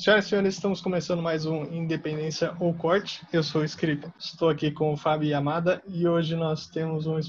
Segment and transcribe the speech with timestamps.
[0.00, 3.20] Senhoras e senhores, estamos começando mais um Independência ou Corte.
[3.30, 7.20] Eu sou o Script, estou aqui com o Fábio Yamada e hoje nós temos um,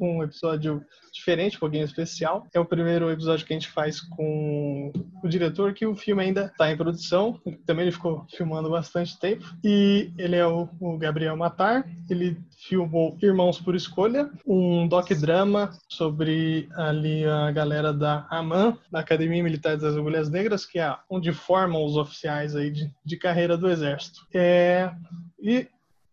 [0.00, 0.80] um, episódio
[1.12, 2.46] diferente, um pouquinho especial.
[2.54, 4.92] É o primeiro episódio que a gente faz com
[5.24, 7.40] o diretor, que o filme ainda está em produção.
[7.66, 9.44] Também ele ficou filmando bastante tempo.
[9.64, 11.84] E ele é o, o Gabriel Matar.
[12.08, 19.42] Ele filmou Irmãos por Escolha, um doc-drama sobre ali a galera da AMAN, da Academia
[19.42, 23.70] Militar das Agulhas Negras, que é onde formam os oficiais aí de, de carreira do
[23.70, 24.26] Exército.
[24.34, 24.90] É,
[25.38, 25.66] e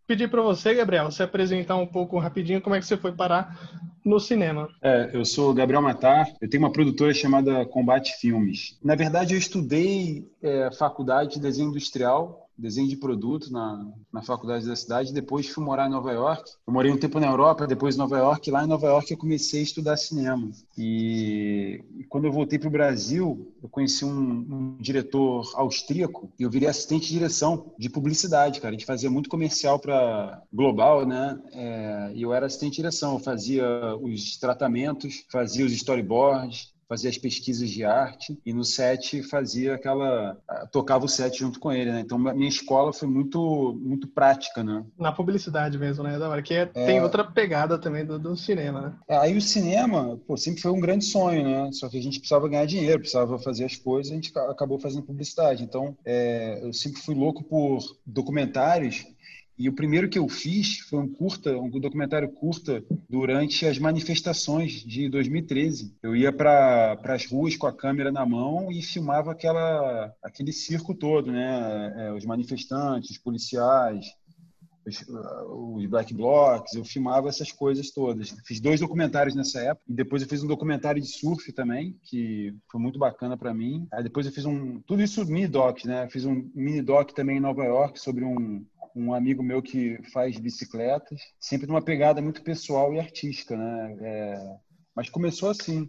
[0.08, 3.58] pedir para você, Gabriel, se apresentar um pouco rapidinho como é que você foi parar
[4.06, 4.70] no cinema.
[4.82, 8.80] É, eu sou Gabriel Matar, eu tenho uma produtora chamada Combate Filmes.
[8.82, 14.66] Na verdade, eu estudei é, faculdade de desenho industrial desenho de produto na, na faculdade
[14.66, 15.14] da cidade.
[15.14, 16.52] Depois fui morar em Nova York.
[16.66, 18.50] Eu morei um tempo na Europa, depois em Nova York.
[18.50, 20.50] Lá em Nova York eu comecei a estudar cinema.
[20.78, 26.44] E, e quando eu voltei para o Brasil, eu conheci um, um, diretor austríaco e
[26.44, 28.74] eu virei assistente de direção de publicidade, cara.
[28.74, 31.40] A gente fazia muito comercial para Global, né?
[31.52, 33.14] É, e eu era assistente de direção.
[33.14, 33.66] Eu fazia
[34.02, 40.38] os tratamentos, fazia os storyboards, fazia as pesquisas de arte e no set fazia aquela
[40.72, 42.00] tocava o set junto com ele, né?
[42.00, 44.84] Então minha escola foi muito muito prática, né?
[44.98, 46.18] Na publicidade mesmo, né?
[46.18, 46.86] Da hora que é, é...
[46.86, 48.94] tem outra pegada também do, do cinema, né?
[49.08, 51.70] É, aí o cinema, pô, sempre foi um grande sonho, né?
[51.74, 55.04] Só que a gente precisava ganhar dinheiro, precisava fazer as coisas, a gente acabou fazendo
[55.04, 55.64] publicidade.
[55.64, 59.06] Então é, eu sempre fui louco por documentários
[59.58, 64.84] e o primeiro que eu fiz foi um curta, um documentário curta durante as manifestações
[64.84, 65.96] de 2013.
[66.04, 70.94] Eu ia para as ruas com a câmera na mão e filmava aquela, aquele circo
[70.94, 71.94] todo, né?
[71.98, 74.06] É, os manifestantes, os policiais,
[74.88, 75.04] os,
[75.50, 78.30] os, black blocs, eu filmava essas coisas todas.
[78.46, 82.56] Fiz dois documentários nessa época e depois eu fiz um documentário de surf também, que
[82.72, 83.88] foi muito bacana para mim.
[83.92, 86.08] Aí depois eu fiz um, tudo isso mini doc, né?
[86.10, 88.64] Fiz um mini doc também em Nova York sobre um
[88.98, 93.98] um amigo meu que faz bicicletas, sempre numa pegada muito pessoal e artística, né?
[94.02, 94.58] É,
[94.96, 95.88] mas começou assim.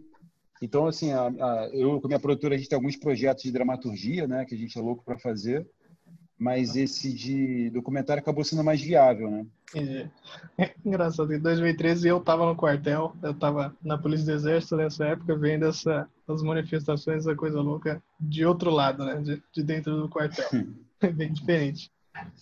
[0.60, 3.52] Então, assim, a, a, eu com a minha produtora, a gente tem alguns projetos de
[3.52, 4.44] dramaturgia, né?
[4.44, 5.66] Que a gente é louco para fazer.
[6.38, 9.46] Mas esse de documentário acabou sendo mais viável, né?
[9.74, 10.08] É.
[10.84, 15.36] Engraçado, em 2013 eu estava no quartel, eu estava na Polícia do Exército nessa época,
[15.36, 19.20] vendo essa, as manifestações, essa coisa louca de outro lado, né?
[19.20, 20.48] De, de dentro do quartel.
[21.14, 21.90] Bem diferente.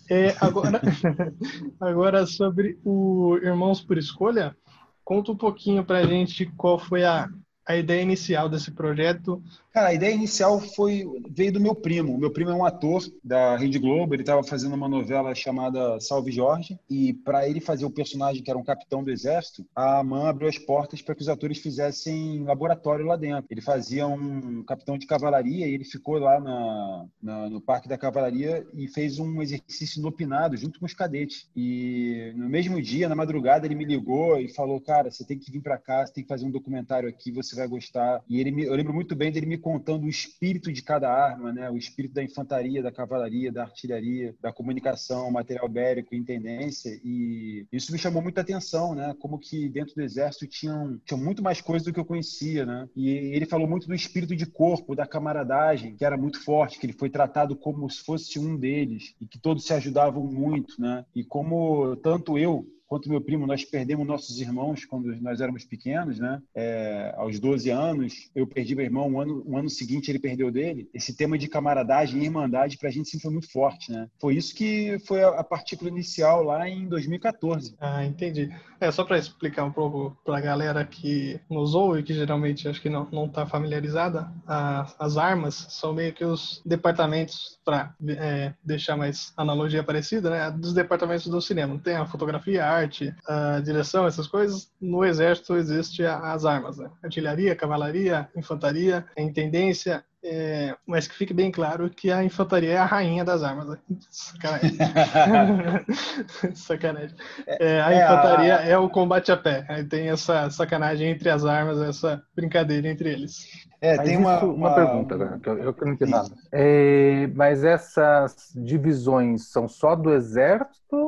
[0.09, 0.81] É, agora,
[1.81, 4.57] agora, sobre o Irmãos por Escolha,
[5.05, 7.29] conta um pouquinho para a gente qual foi a,
[7.67, 9.43] a ideia inicial desse projeto
[9.77, 12.15] Cara, a ideia inicial foi veio do meu primo.
[12.15, 14.15] O meu primo é um ator da Rede Globo.
[14.15, 18.51] Ele estava fazendo uma novela chamada Salve Jorge e para ele fazer o personagem que
[18.51, 22.43] era um capitão do exército, a AMAN abriu as portas para que os atores fizessem
[22.45, 23.45] laboratório lá dentro.
[23.51, 27.99] Ele fazia um capitão de cavalaria e ele ficou lá na, na, no Parque da
[27.99, 31.51] Cavalaria e fez um exercício inopinado junto com os cadetes.
[31.55, 35.53] E no mesmo dia, na madrugada, ele me ligou e falou: "Cara, você tem que
[35.53, 38.23] vir para cá, você tem que fazer um documentário aqui, você vai gostar".
[38.29, 41.53] E ele me, eu lembro muito bem dele me contando o espírito de cada arma,
[41.53, 41.71] né?
[41.71, 47.93] o espírito da infantaria, da cavalaria, da artilharia, da comunicação, material bélico, intendência, e isso
[47.93, 49.15] me chamou muita atenção, né?
[49.19, 52.65] como que dentro do exército tinham, tinham muito mais coisas do que eu conhecia.
[52.65, 52.89] Né?
[52.97, 56.87] E ele falou muito do espírito de corpo, da camaradagem, que era muito forte, que
[56.87, 61.05] ele foi tratado como se fosse um deles, e que todos se ajudavam muito, né?
[61.15, 66.19] e como tanto eu quanto meu primo, nós perdemos nossos irmãos quando nós éramos pequenos,
[66.19, 66.41] né?
[66.55, 70.51] É, aos 12 anos, eu perdi meu irmão, um ano, um ano seguinte ele perdeu
[70.51, 70.89] dele.
[70.95, 74.09] Esse tema de camaradagem e irmandade para a gente sempre foi muito forte, né?
[74.21, 77.75] Foi isso que foi a, partícula inicial lá em 2014.
[77.81, 78.51] Ah, entendi.
[78.81, 82.81] É, só para explicar um pouco para a galera que nos ouve, que geralmente acho
[82.81, 88.53] que não não está familiarizada, a, as armas são meio que os departamentos, para é,
[88.63, 90.51] deixar mais analogia parecida, né?
[90.51, 91.79] Dos departamentos do cinema.
[91.79, 94.71] Tem a fotografia, a arte, a direção, essas coisas.
[94.81, 96.91] No exército existe as armas, né?
[97.03, 102.85] Artilharia, cavalaria, infantaria, intendência, é, mas que fique bem claro que a infantaria é a
[102.85, 103.69] rainha das armas.
[103.69, 103.79] Né?
[104.11, 104.77] Sacanagem.
[106.55, 107.17] sacanagem.
[107.47, 108.69] É, a é, infantaria é, a...
[108.71, 109.65] é, o combate a pé.
[109.69, 113.47] Aí tem essa sacanagem entre as armas, essa brincadeira entre eles.
[113.81, 114.53] É, tem uma, uma...
[114.53, 115.39] uma, pergunta, né?
[115.47, 116.29] eu, eu não entendi nada.
[116.51, 121.06] É, mas essas divisões são só do exército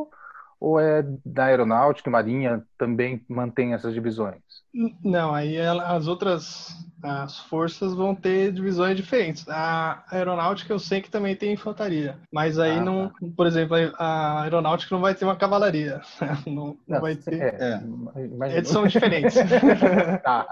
[0.61, 4.43] ou é da aeronáutica, marinha, também mantém essas divisões?
[5.03, 9.49] Não, aí as outras as forças vão ter divisões diferentes.
[9.49, 13.15] A aeronáutica eu sei que também tem infantaria, mas aí ah, não, tá.
[13.37, 16.01] por exemplo, a aeronáutica não vai ter uma cavalaria.
[16.47, 17.41] Não, não vai ter.
[17.41, 17.81] É,
[18.47, 18.57] é.
[18.57, 19.35] Eles são diferentes.
[20.25, 20.47] tá,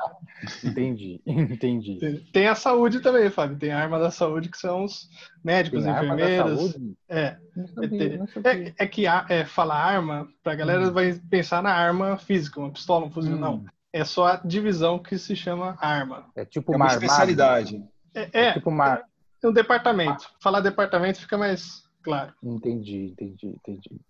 [0.64, 1.98] entendi, entendi.
[2.32, 3.58] Tem a saúde também, Fábio.
[3.58, 5.08] Tem a arma da saúde que são os
[5.42, 6.76] médicos, tem enfermeiros.
[7.08, 7.36] É.
[7.56, 10.92] É, é, é, que a, é, falar arma, pra galera hum.
[10.92, 13.40] vai pensar na arma física, uma pistola, um fuzil, hum.
[13.40, 13.64] não.
[13.92, 16.26] É só a divisão que se chama arma.
[16.36, 17.82] É tipo é uma, uma especialidade.
[18.14, 19.02] É, é, é tipo uma...
[19.42, 20.28] é um departamento.
[20.40, 22.34] Falar departamento fica mais claro.
[22.42, 24.00] Entendi, entendi, entendi.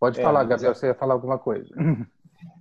[0.00, 1.68] Pode é, falar, Gabriel, você ia falar alguma coisa.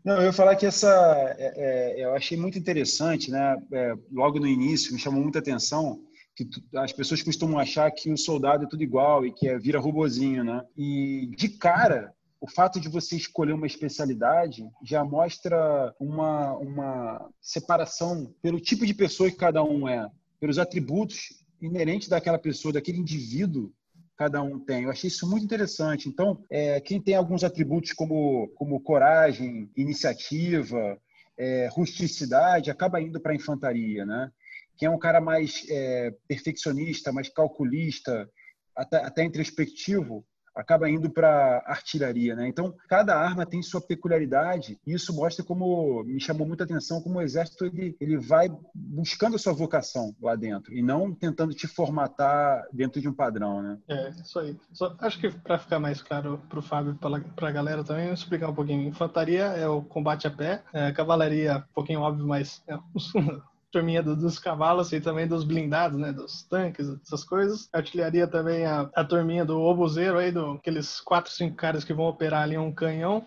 [0.03, 0.89] Não, eu ia falar que essa
[1.37, 1.53] é,
[1.99, 3.55] é, eu achei muito interessante, né?
[3.71, 6.01] É, logo no início me chamou muita atenção
[6.37, 9.79] que as pessoas costumam achar que o soldado é tudo igual e que é vira
[9.79, 10.63] robozinho, né?
[10.77, 18.31] E de cara o fato de você escolher uma especialidade já mostra uma, uma separação
[18.43, 20.07] pelo tipo de pessoa que cada um é,
[20.39, 23.73] pelos atributos inerentes daquela pessoa, daquele indivíduo
[24.15, 24.83] cada um tem.
[24.83, 26.09] Eu achei isso muito interessante.
[26.09, 30.99] Então, é, quem tem alguns atributos como, como coragem, iniciativa,
[31.37, 34.31] é, rusticidade, acaba indo para a infantaria, né?
[34.77, 38.29] Quem é um cara mais é, perfeccionista, mais calculista,
[38.75, 40.23] até, até introspectivo,
[40.57, 42.47] acaba indo para artilharia, né?
[42.47, 47.19] Então, cada arma tem sua peculiaridade e isso mostra como me chamou muita atenção como
[47.19, 51.67] o exército ele, ele vai buscando a sua vocação lá dentro e não tentando te
[51.67, 53.77] formatar dentro de um padrão, né?
[53.87, 54.57] É, isso aí.
[54.73, 58.11] Só, acho que para ficar mais claro para o Fábio e para a galera também,
[58.11, 58.87] explicar um pouquinho.
[58.87, 62.77] Infantaria é o combate a pé, é, cavalaria, um pouquinho óbvio, mas é,
[63.77, 66.11] turminha do, dos cavalos e também dos blindados, né?
[66.11, 67.69] Dos tanques, essas coisas.
[67.71, 72.05] Artilharia também a, a turminha do obuseiro aí, do, aqueles quatro, cinco caras que vão
[72.05, 73.23] operar ali um canhão.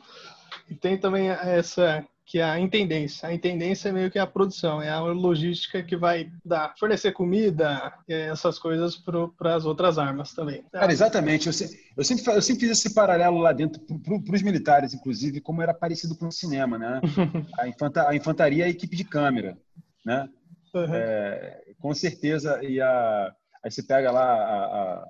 [0.68, 3.28] E tem também essa que é a intendência.
[3.28, 7.92] A intendência é meio que a produção, é a logística que vai dar, fornecer comida,
[8.08, 8.96] essas coisas
[9.36, 10.62] para as outras armas também.
[10.70, 11.48] Cara, exatamente.
[11.48, 15.60] Eu, eu, sempre, eu sempre fiz esse paralelo lá dentro para os militares, inclusive, como
[15.60, 17.00] era parecido com o cinema, né?
[17.58, 19.58] a, infanta, a infantaria é a equipe de câmera
[20.04, 20.28] né?
[20.74, 20.94] Uhum.
[20.94, 22.62] É, com certeza.
[22.62, 25.08] E a, aí você pega lá a, a,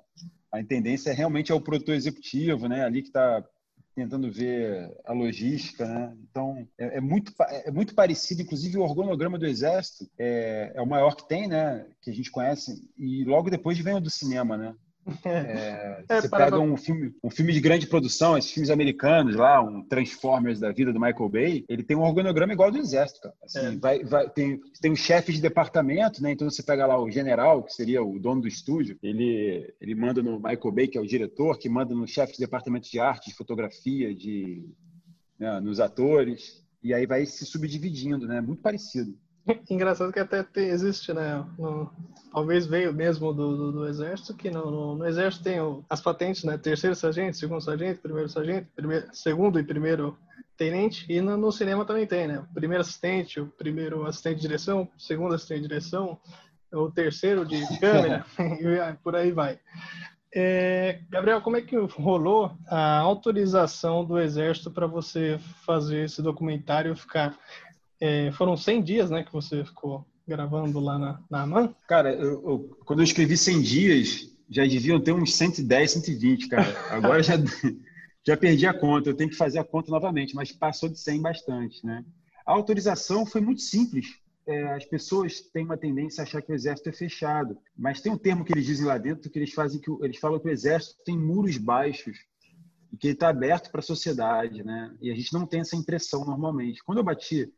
[0.53, 2.83] a intendência realmente é o produtor executivo, né?
[2.83, 3.43] Ali que está
[3.93, 6.15] tentando ver a logística, né?
[6.29, 10.87] Então é, é, muito é muito parecido, inclusive o organograma do exército é, é o
[10.87, 11.85] maior que tem, né?
[12.01, 14.73] Que a gente conhece e logo depois vem o do cinema, né?
[15.25, 19.61] É, é, você pega um filme, um filme de grande produção, esses filmes americanos lá,
[19.61, 23.21] um Transformers da vida do Michael Bay, ele tem um organograma igual ao do Exército,
[23.21, 23.35] cara.
[23.43, 23.75] Assim, é.
[23.77, 26.31] vai, vai, tem, tem um chefe de departamento, né?
[26.31, 30.21] Então você pega lá o general, que seria o dono do estúdio, ele, ele manda
[30.21, 33.29] no Michael Bay, que é o diretor, que manda no chefe de departamento de arte,
[33.29, 34.69] de fotografia, de,
[35.39, 38.41] né, nos atores, e aí vai se subdividindo, né?
[38.41, 39.15] Muito parecido.
[39.69, 41.45] Engraçado que até tem, existe, né?
[41.57, 41.91] No,
[42.31, 46.01] talvez veio mesmo do, do, do exército, que no, no, no, exército tem o, as
[46.01, 46.57] patentes, né?
[46.57, 50.17] Terceiro sargento, segundo sargento, primeiro sargento, primeiro, segundo e primeiro
[50.57, 52.45] tenente, e no, no, cinema também tem, né?
[52.51, 56.19] O primeiro assistente, o primeiro assistente de direção, o segundo assistente de direção,
[56.71, 59.59] o terceiro de câmera, e por aí vai.
[60.33, 66.95] É, Gabriel, como é que rolou a autorização do Exército para você fazer esse documentário
[66.95, 67.37] ficar
[68.01, 71.75] é, foram 100 dias, né, que você ficou gravando lá na, na AMAN?
[71.87, 76.65] Cara, eu, eu, quando eu escrevi 100 dias, já deviam ter uns 110, 120, cara.
[76.89, 77.35] Agora já,
[78.25, 81.21] já perdi a conta, eu tenho que fazer a conta novamente, mas passou de 100
[81.21, 82.03] bastante, né?
[82.43, 84.19] A autorização foi muito simples.
[84.47, 88.11] É, as pessoas têm uma tendência a achar que o exército é fechado, mas tem
[88.11, 90.51] um termo que eles dizem lá dentro que eles fazem que eles falam que o
[90.51, 92.17] exército tem muros baixos
[92.91, 94.91] e que ele está aberto para a sociedade, né?
[94.99, 96.83] E a gente não tem essa impressão normalmente.
[96.83, 97.53] Quando eu bati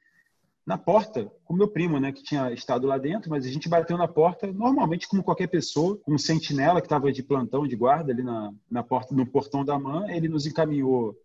[0.66, 3.98] na porta com meu primo, né, que tinha estado lá dentro, mas a gente bateu
[3.98, 8.24] na porta normalmente como qualquer pessoa, um sentinela que estava de plantão de guarda ali
[8.24, 11.16] na, na porta no portão da MAN, ele nos encaminhou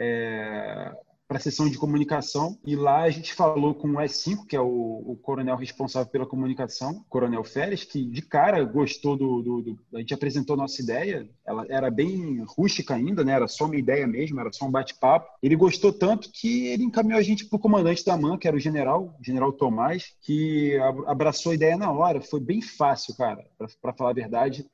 [0.00, 0.92] é,
[1.28, 4.60] para a sessão de comunicação e lá a gente falou com o S5, que é
[4.60, 9.78] o, o coronel responsável pela comunicação, coronel Férez, que de cara gostou do, do, do,
[9.94, 13.32] A gente apresentou nossa ideia, ela era bem rústica ainda, né?
[13.32, 15.28] era só uma ideia mesmo, era só um bate-papo.
[15.42, 18.56] Ele gostou tanto que ele encaminhou a gente para o comandante da MAN, que era
[18.56, 22.22] o general, o general Tomás, que abraçou a ideia na hora.
[22.22, 23.44] Foi bem fácil, cara,
[23.82, 24.66] para falar a verdade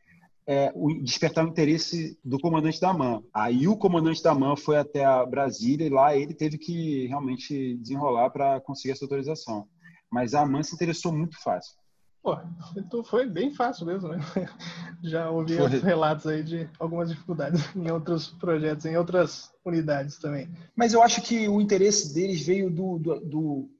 [0.46, 3.22] é, o, despertar o interesse do comandante da MAN.
[3.32, 7.76] Aí o comandante da MAN foi até a Brasília e lá ele teve que realmente
[7.78, 9.66] desenrolar para conseguir essa autorização.
[10.10, 11.74] Mas a MAN se interessou muito fácil.
[12.22, 12.38] Pô,
[12.74, 14.18] então foi bem fácil mesmo, né?
[15.04, 15.68] Já ouvi foi.
[15.80, 20.48] relatos aí de algumas dificuldades em outros projetos, em outras unidades também.
[20.74, 23.70] Mas eu acho que o interesse deles veio do, do, do...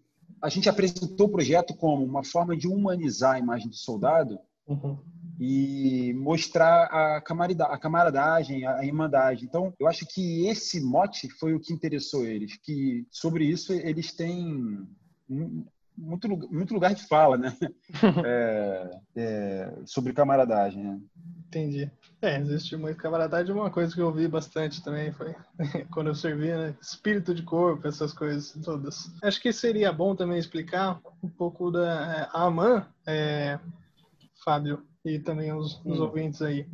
[0.43, 4.99] a gente apresentou o projeto como uma forma de humanizar a imagem do soldado uhum.
[5.39, 9.45] E mostrar a camaradagem, a, camaradagem, a irmandade.
[9.45, 14.13] Então, eu acho que esse mote foi o que interessou eles, que sobre isso eles
[14.13, 14.87] têm
[15.97, 17.57] muito, muito lugar de fala, né?
[18.27, 20.83] é, é, sobre camaradagem.
[20.83, 21.01] Né?
[21.49, 21.91] Entendi.
[22.21, 23.55] É, existe muito camaradagem.
[23.55, 25.35] Uma coisa que eu vi bastante também foi
[25.93, 26.75] quando eu servi, né?
[26.81, 29.13] Espírito de corpo, essas coisas todas.
[29.23, 33.59] Acho que seria bom também explicar um pouco da é, AMAN, é,
[34.45, 36.03] Fábio, e também os, os hum.
[36.03, 36.67] ouvintes aí.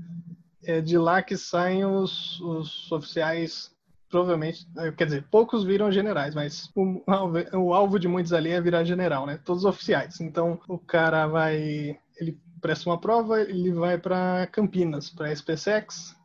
[0.63, 3.75] É de lá que saem os, os oficiais
[4.11, 7.01] provavelmente, eh, quer dizer, poucos viram generais, mas o,
[7.57, 9.39] o, alvo de muitos ali é virar general, né?
[9.43, 10.21] Todos oficiais.
[10.21, 16.17] Então, o cara vai, ele presta uma prova, ele vai para Campinas, para SpaceX,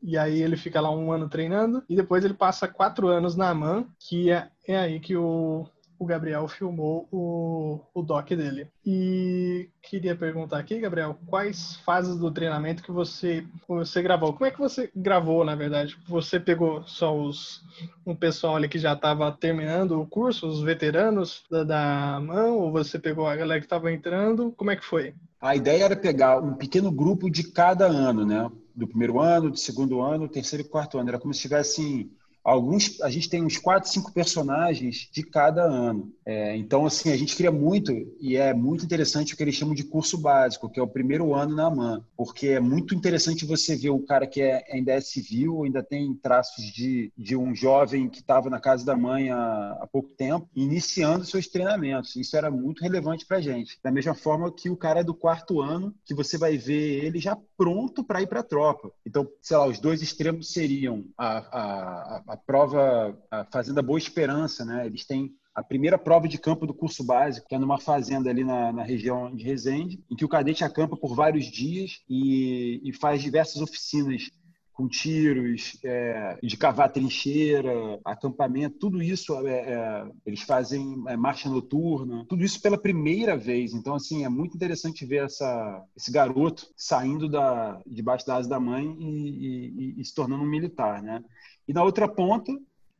[0.00, 3.50] e aí ele fica lá um ano treinando, e depois ele passa quatro anos na
[3.50, 5.66] AMAN, que é, é aí que o,
[6.04, 8.68] o Gabriel filmou o, o doc dele.
[8.84, 14.34] E queria perguntar aqui, Gabriel, quais fases do treinamento que você, você gravou?
[14.34, 15.96] Como é que você gravou, na verdade?
[16.06, 17.64] Você pegou só os
[18.06, 22.70] um pessoal ali que já estava terminando o curso, os veteranos da, da mão, ou
[22.70, 24.52] você pegou a galera que estava entrando?
[24.52, 25.14] Como é que foi?
[25.40, 28.50] A ideia era pegar um pequeno grupo de cada ano, né?
[28.74, 31.08] Do primeiro ano, do segundo ano, terceiro e quarto ano.
[31.08, 32.10] Era como se tivesse
[32.44, 36.12] alguns a gente tem uns quatro, cinco personagens de cada ano.
[36.26, 39.74] É, então, assim, a gente cria muito e é muito interessante o que eles chamam
[39.74, 43.74] de curso básico, que é o primeiro ano na AMAN, porque é muito interessante você
[43.74, 48.08] ver o cara que é, ainda é civil, ainda tem traços de, de um jovem
[48.08, 52.16] que estava na casa da mãe há, há pouco tempo, iniciando seus treinamentos.
[52.16, 53.78] Isso era muito relevante para gente.
[53.82, 57.18] Da mesma forma que o cara é do quarto ano, que você vai ver ele
[57.18, 58.90] já pronto para ir para a tropa.
[59.06, 63.98] Então, sei lá, os dois extremos seriam a, a, a a prova a Fazenda Boa
[63.98, 64.86] Esperança, né?
[64.86, 68.42] Eles têm a primeira prova de campo do curso básico, que é numa fazenda ali
[68.42, 72.92] na, na região de Resende, em que o cadete acampa por vários dias e, e
[72.92, 74.30] faz diversas oficinas
[74.72, 77.72] com tiros, é, de cavar trincheira,
[78.04, 83.72] acampamento, tudo isso é, é, eles fazem é, marcha noturna, tudo isso pela primeira vez.
[83.72, 88.58] Então, assim, é muito interessante ver essa, esse garoto saindo da, debaixo da asa da
[88.58, 91.22] mãe e, e, e se tornando um militar, né?
[91.66, 92.52] E na outra ponta,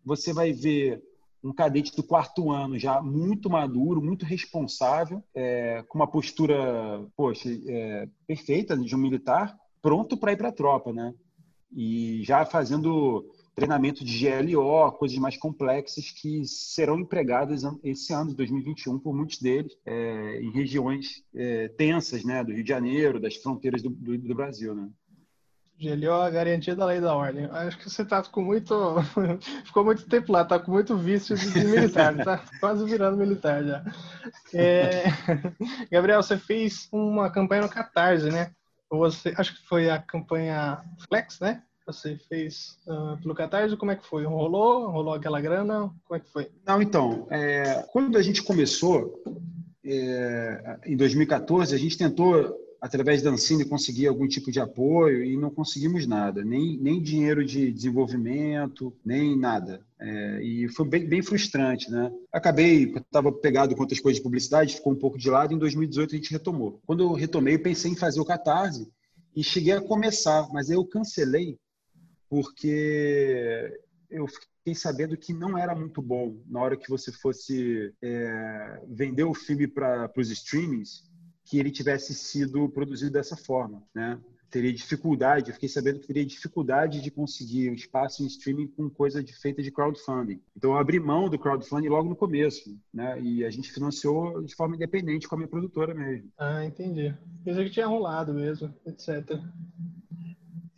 [0.04, 1.02] você vai ver
[1.42, 7.50] um cadete do quarto ano já muito maduro, muito responsável, é, com uma postura, poxa,
[7.66, 11.14] é, perfeita de um militar, pronto para ir para a tropa, né?
[11.71, 18.37] E já fazendo treinamento de GLO, coisas mais complexas que serão empregadas esse ano de
[18.37, 23.37] 2021 por muitos deles é, em regiões é, tensas, né, do Rio de Janeiro, das
[23.37, 24.88] fronteiras do, do, do Brasil, né?
[25.85, 27.45] GLO, a garantia da lei da ordem.
[27.47, 28.75] Acho que você tá com muito.
[29.64, 33.62] Ficou muito tempo lá, tá com muito vício de, de militar, tá quase virando militar
[33.62, 33.85] já.
[34.53, 35.05] É...
[35.93, 38.53] Gabriel, você fez uma campanha no Catarse, né?
[38.91, 41.62] Você, acho que foi a campanha Flex, né?
[41.87, 44.25] Você fez uh, pelo Catarse, como é que foi?
[44.25, 44.88] Rolou?
[44.91, 45.93] Rolou aquela grana?
[46.05, 46.50] Como é que foi?
[46.67, 47.85] Não, então, é...
[47.93, 49.23] quando a gente começou,
[49.85, 50.79] é...
[50.87, 55.49] em 2014, a gente tentou através da Ancine, conseguir algum tipo de apoio e não
[55.49, 59.81] conseguimos nada, nem, nem dinheiro de desenvolvimento, nem nada.
[59.99, 62.12] É, e foi bem, bem, frustrante, né?
[62.31, 66.14] Acabei, estava pegado com outras coisas de publicidade, ficou um pouco de lado, em 2018
[66.14, 66.79] a gente retomou.
[66.85, 68.87] Quando eu retomei, pensei em fazer o Catarse
[69.35, 71.59] e cheguei a começar, mas eu cancelei
[72.29, 78.83] porque eu fiquei sabendo que não era muito bom na hora que você fosse é,
[78.88, 81.13] vender o filme para os streamings,
[81.44, 84.18] que ele tivesse sido produzido dessa forma, né?
[84.50, 88.88] Teria dificuldade, eu fiquei sabendo que teria dificuldade de conseguir um espaço em streaming com
[88.88, 90.40] coisa de, feita de crowdfunding.
[90.56, 93.20] Então eu abri mão do crowdfunding logo no começo, né?
[93.20, 96.30] E a gente financiou de forma independente com a minha produtora mesmo.
[96.38, 97.12] Ah, entendi.
[97.44, 99.40] Pensei que tinha rolado mesmo, etc.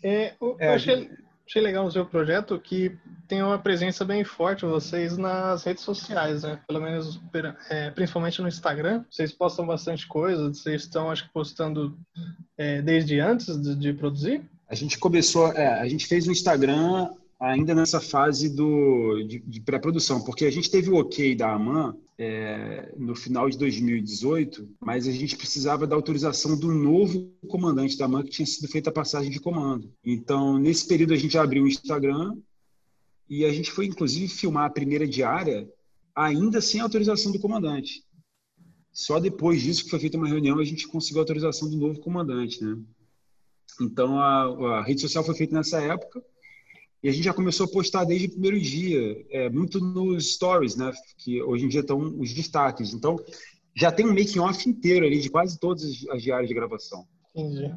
[0.03, 1.26] É, eu, é, achei, gente...
[1.47, 2.97] achei legal no seu projeto que
[3.29, 6.61] tem uma presença bem forte vocês nas redes sociais, né?
[6.67, 7.21] Pelo menos,
[7.71, 9.05] é, principalmente no Instagram.
[9.09, 11.97] Vocês postam bastante coisa, vocês estão, acho que, postando
[12.59, 14.43] é, desde antes de, de, produzir?
[14.69, 19.61] A gente começou, é, a gente fez o Instagram ainda nessa fase do, de, de
[19.61, 25.07] pré-produção, porque a gente teve o ok da AMAN é, no final de 2018, mas
[25.07, 28.93] a gente precisava da autorização do novo comandante da AMAN que tinha sido feita a
[28.93, 29.93] passagem de comando.
[30.05, 32.35] Então, nesse período, a gente abriu o Instagram
[33.29, 35.69] e a gente foi, inclusive, filmar a primeira diária
[36.15, 38.03] ainda sem autorização do comandante.
[38.91, 42.01] Só depois disso que foi feita uma reunião a gente conseguiu a autorização do novo
[42.01, 42.79] comandante, né?
[43.79, 46.25] Então a, a rede social foi feita nessa época
[47.03, 50.77] e a gente já começou a postar desde o primeiro dia, é, muito nos stories,
[50.77, 50.93] né?
[51.19, 52.93] Que hoje em dia estão os destaques.
[52.93, 53.17] Então
[53.75, 57.07] já tem um making off inteiro ali de quase todas as diárias de gravação.
[57.35, 57.73] Entendi.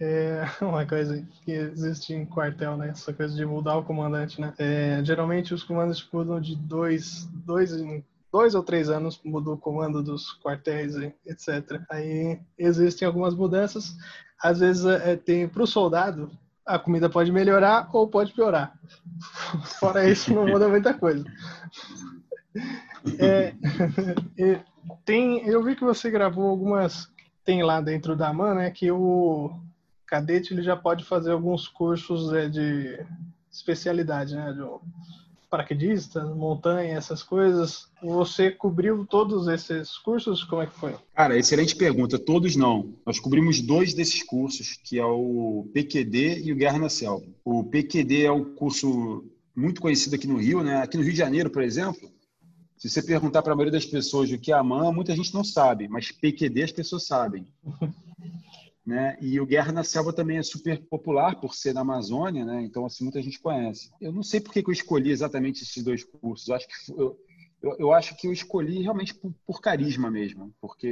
[0.00, 2.90] É uma coisa que existe em quartel, né?
[2.90, 4.54] Essa coisa de mudar o comandante, né?
[4.56, 9.58] É, geralmente os comandantes mudam de dois, dois em dois ou três anos mudou o
[9.58, 10.94] comando dos quartéis,
[11.26, 11.82] etc.
[11.90, 13.96] Aí existem algumas mudanças.
[14.40, 16.30] Às vezes é, tem para o soldado
[16.74, 18.78] a comida pode melhorar ou pode piorar.
[19.78, 21.24] Fora isso, não muda muita coisa.
[23.18, 23.54] É,
[25.04, 27.10] tem, eu vi que você gravou algumas
[27.44, 29.50] tem lá dentro da MAN, né, que o
[30.06, 33.04] cadete ele já pode fazer alguns cursos é, de
[33.50, 34.54] especialidade, né,
[35.50, 37.88] paraquedista, montanha, essas coisas.
[38.00, 40.44] Você cobriu todos esses cursos?
[40.44, 40.94] Como é que foi?
[41.14, 42.18] Cara, excelente pergunta.
[42.18, 42.94] Todos não.
[43.04, 47.26] Nós cobrimos dois desses cursos, que é o PQD e o Guerra na Selva.
[47.44, 50.76] O PQD é um curso muito conhecido aqui no Rio, né?
[50.76, 52.10] Aqui no Rio de Janeiro, por exemplo,
[52.76, 55.34] se você perguntar para a maioria das pessoas o que é a MAN, muita gente
[55.34, 57.46] não sabe, mas PQD as pessoas sabem.
[58.84, 59.16] né?
[59.20, 62.62] E o Guerra na Selva também é super popular por ser na Amazônia, né?
[62.62, 63.90] Então assim muita gente conhece.
[64.00, 66.48] Eu não sei por que eu escolhi exatamente esses dois cursos.
[66.48, 67.18] Eu acho que eu,
[67.62, 70.88] eu, eu acho que eu escolhi realmente por, por carisma mesmo, porque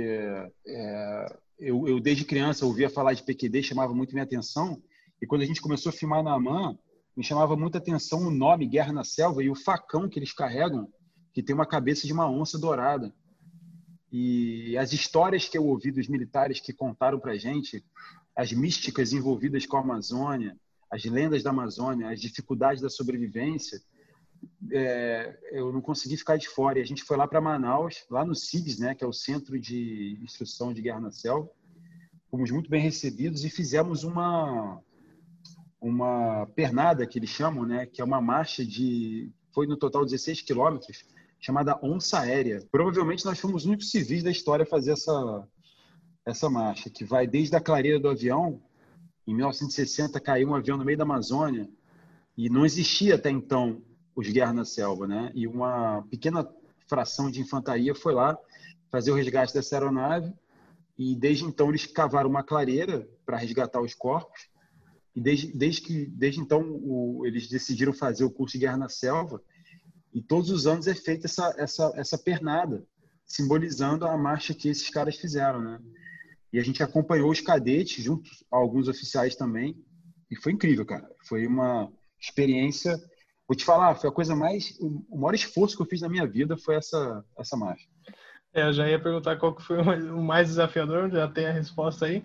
[0.66, 4.80] é, eu, eu, desde criança ouvia falar de PQD, chamava muito minha atenção.
[5.20, 6.78] E quando a gente começou a filmar na AMAN,
[7.16, 10.88] me chamava muita atenção o nome Guerra na Selva e o facão que eles carregam
[11.34, 13.12] que tem uma cabeça de uma onça dourada.
[14.10, 17.84] E as histórias que eu ouvi dos militares que contaram para gente,
[18.34, 20.56] as místicas envolvidas com a Amazônia,
[20.90, 23.80] as lendas da Amazônia, as dificuldades da sobrevivência,
[24.72, 26.78] é, eu não consegui ficar de fora.
[26.78, 29.58] E a gente foi lá para Manaus, lá no CIGS, né, que é o Centro
[29.58, 31.50] de Instrução de Guerra na Selva.
[32.30, 34.80] Fomos muito bem recebidos e fizemos uma
[35.80, 40.42] uma pernada que eles chamam, né, que é uma marcha de foi no total 16
[40.42, 41.04] quilômetros
[41.40, 42.66] chamada Onça Aérea.
[42.70, 45.48] Provavelmente nós fomos os únicos civis da história a fazer essa,
[46.24, 48.60] essa marcha, que vai desde a clareira do avião.
[49.26, 51.68] Em 1960 caiu um avião no meio da Amazônia
[52.36, 53.82] e não existia até então
[54.14, 55.30] os guerras na selva, né?
[55.34, 56.48] E uma pequena
[56.88, 58.36] fração de infantaria foi lá
[58.90, 60.32] fazer o resgate dessa aeronave
[60.98, 64.48] e desde então eles cavaram uma clareira para resgatar os corpos
[65.14, 68.88] e desde, desde que desde então o, eles decidiram fazer o curso de guerra na
[68.88, 69.40] selva
[70.18, 72.84] e todos os anos é feita essa, essa, essa pernada,
[73.24, 75.78] simbolizando a marcha que esses caras fizeram, né?
[76.52, 79.76] E a gente acompanhou os cadetes, junto a alguns oficiais também,
[80.28, 81.08] e foi incrível, cara.
[81.28, 81.88] Foi uma
[82.20, 82.98] experiência.
[83.46, 84.76] Vou te falar, foi a coisa mais.
[84.80, 87.86] O maior esforço que eu fiz na minha vida foi essa, essa marcha.
[88.52, 89.78] É, eu já ia perguntar qual que foi
[90.10, 92.24] o mais desafiador, já tem a resposta aí.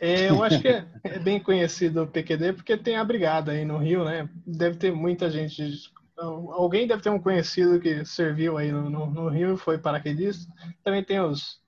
[0.00, 3.64] É, eu acho que é, é, bem conhecido o PQD porque tem a brigada aí
[3.64, 4.28] no Rio, né?
[4.44, 9.28] Deve ter muita gente alguém deve ter um conhecido que serviu aí no, no, no
[9.28, 10.50] Rio e foi paraquedista.
[10.82, 11.60] Também tem os,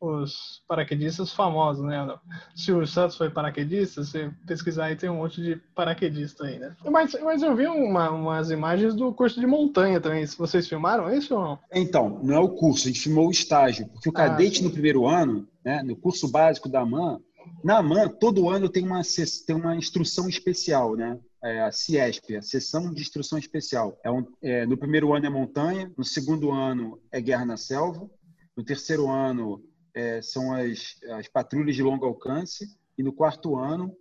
[0.00, 2.02] os paraquedistas famosos, né?
[2.04, 2.18] O
[2.54, 6.74] Silvio Santos foi paraquedista, você pesquisar aí tem um monte de paraquedista aí, né?
[6.90, 10.24] Mas, mas eu vi uma, umas imagens do curso de montanha também.
[10.26, 11.58] Vocês filmaram isso ou não?
[11.72, 14.70] Então, não é o curso, a gente filmou o estágio, porque o ah, cadete no
[14.70, 17.20] primeiro ano, né, no curso básico da MAN,
[17.62, 19.02] na MAN, todo ano tem uma,
[19.46, 21.18] tem uma instrução especial, né?
[21.42, 23.98] É, a CIESP, a Seção de Instrução Especial.
[24.04, 28.08] É um, é, no primeiro ano é montanha, no segundo ano é guerra na selva,
[28.56, 33.96] no terceiro ano é, são as, as patrulhas de longo alcance e no quarto ano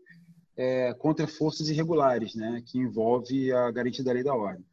[0.56, 4.66] é, contra forças irregulares, né, que envolve a garantia da lei da ordem.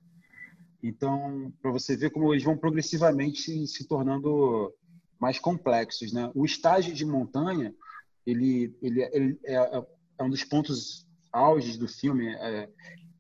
[0.83, 4.73] Então, para você ver como eles vão progressivamente se tornando
[5.19, 6.31] mais complexos, né?
[6.35, 7.75] O estágio de montanha,
[8.27, 9.85] ele, ele, ele é,
[10.19, 11.06] é um dos pontos
[11.37, 12.27] auges do filme.
[12.27, 12.69] É,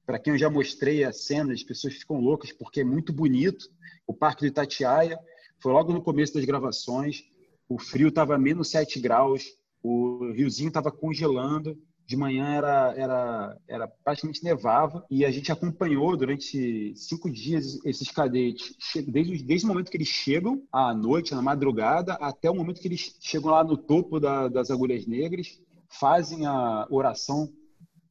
[0.06, 3.66] para quem eu já mostrei a cena, as pessoas ficam loucas porque é muito bonito.
[4.06, 5.18] O Parque do Itatiaia
[5.60, 7.24] foi logo no começo das gravações.
[7.68, 9.44] O frio estava menos 7 graus,
[9.82, 11.76] o riozinho estava congelando.
[12.06, 18.08] De manhã era, era, era praticamente nevava e a gente acompanhou durante cinco dias esses
[18.12, 18.76] cadetes,
[19.08, 22.86] desde, desde o momento que eles chegam à noite, na madrugada, até o momento que
[22.86, 27.52] eles chegam lá no topo da, das Agulhas Negras, fazem a oração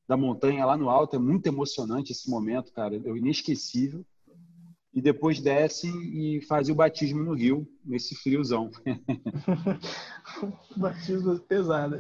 [0.08, 1.16] da montanha lá no alto.
[1.16, 2.96] É muito emocionante esse momento, cara.
[2.96, 4.06] É inesquecível.
[4.94, 8.72] E depois desce e faz o batismo no rio, nesse friozão.
[10.78, 12.00] batismo pesado.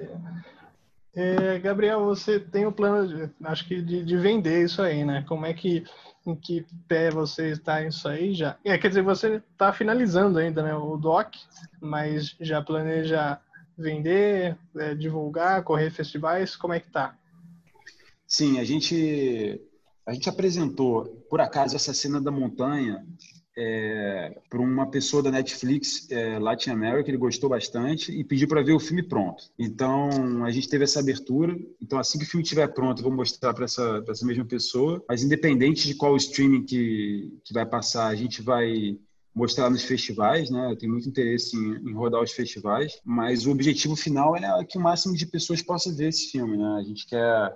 [1.14, 5.24] É, Gabriel, você tem o plano, de, acho que de, de, vender isso aí, né?
[5.28, 5.86] Como é que,
[6.26, 8.58] em que pé você está isso aí já?
[8.66, 11.36] É, quer dizer, você está finalizando ainda, né, o doc,
[11.80, 13.40] mas já planeja
[13.78, 17.16] vender, é, divulgar, correr festivais, como é que tá?
[18.28, 19.62] Sim, a gente
[20.06, 23.04] a gente apresentou, por acaso, essa cena da montanha
[23.58, 28.62] é, para uma pessoa da Netflix é, Latin America, ele gostou bastante e pediu para
[28.62, 29.44] ver o filme pronto.
[29.58, 31.58] Então a gente teve essa abertura.
[31.82, 35.04] Então assim que o filme estiver pronto, eu vou mostrar para essa, essa mesma pessoa.
[35.08, 38.98] Mas independente de qual streaming que, que vai passar, a gente vai
[39.34, 40.72] mostrar nos festivais, né?
[40.72, 44.78] Eu tenho muito interesse em, em, rodar os festivais, mas o objetivo final é que
[44.78, 46.78] o máximo de pessoas possa ver esse filme, né?
[46.80, 47.54] A gente quer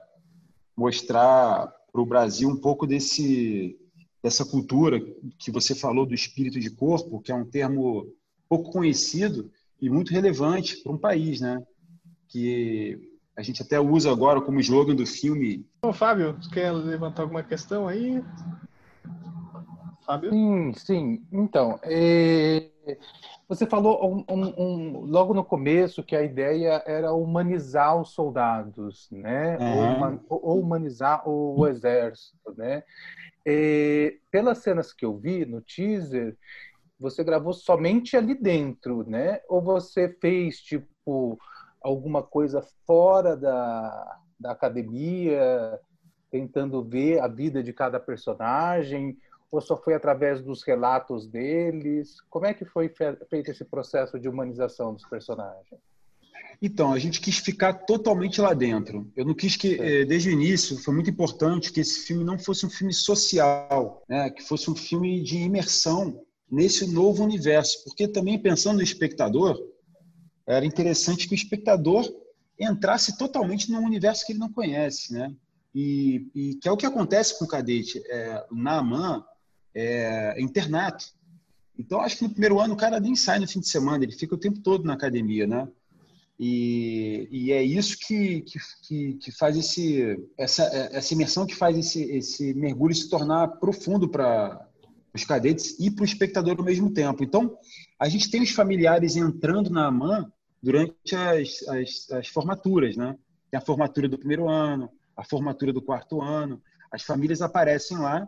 [0.80, 3.78] mostrar para o Brasil um pouco desse
[4.22, 5.00] dessa cultura
[5.38, 8.06] que você falou do espírito de corpo, que é um termo
[8.50, 9.50] pouco conhecido
[9.82, 11.62] e muito relevante para um país, né?
[12.28, 13.00] Que
[13.36, 15.66] a gente até usa agora como slogan do filme.
[15.82, 18.22] Ô, Fábio, você quer levantar alguma questão aí?
[20.06, 20.32] Fábio?
[20.32, 21.24] Sim, sim.
[21.32, 22.69] Então, é...
[23.48, 29.58] você falou um, um, logo no começo que a ideia era humanizar os soldados, né?
[29.58, 30.20] Uhum.
[30.30, 32.84] Ou, humanizar o, o exército, né?
[33.46, 36.38] É, pelas cenas que eu vi no teaser,
[37.00, 39.40] você gravou somente ali dentro, né?
[39.48, 41.40] Ou você fez, tipo,
[41.82, 45.80] alguma coisa fora da, da academia,
[46.30, 49.18] tentando ver a vida de cada personagem?
[49.52, 52.22] Ou só foi através dos relatos deles?
[52.30, 52.92] Como é que foi
[53.30, 55.80] feito esse processo de humanização dos personagens?
[56.62, 59.10] Então, a gente quis ficar totalmente lá dentro.
[59.16, 60.06] Eu não quis que, é.
[60.06, 64.30] desde o início, foi muito importante que esse filme não fosse um filme social, né?
[64.30, 67.84] que fosse um filme de imersão nesse novo universo.
[67.86, 69.58] Porque também, pensando no espectador,
[70.46, 72.06] era interessante que o espectador
[72.60, 75.34] entrasse totalmente num universo que ele não conhece, né?
[75.74, 78.02] E, e que é o que acontece com o cadete.
[78.10, 79.24] É, na AMAN,
[79.74, 81.06] é, internato.
[81.78, 84.12] Então, acho que no primeiro ano o cara nem sai no fim de semana, ele
[84.12, 85.68] fica o tempo todo na academia, né?
[86.40, 88.46] E, e é isso que,
[88.82, 94.08] que, que faz esse, essa, essa imersão que faz esse, esse mergulho se tornar profundo
[94.08, 94.66] para
[95.14, 97.24] os cadetes e para o espectador ao mesmo tempo.
[97.24, 97.58] Então,
[98.00, 100.32] a gente tem os familiares entrando na AMAN
[100.64, 103.18] durante as, as, as formaturas, né?
[103.52, 106.62] Tem a formatura do primeiro ano, a formatura do quarto ano.
[106.90, 108.28] As famílias aparecem lá,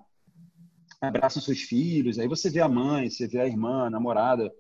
[1.01, 4.53] abraçam seus filhos, aí você vê a mãe, você vê a irmã, a namorada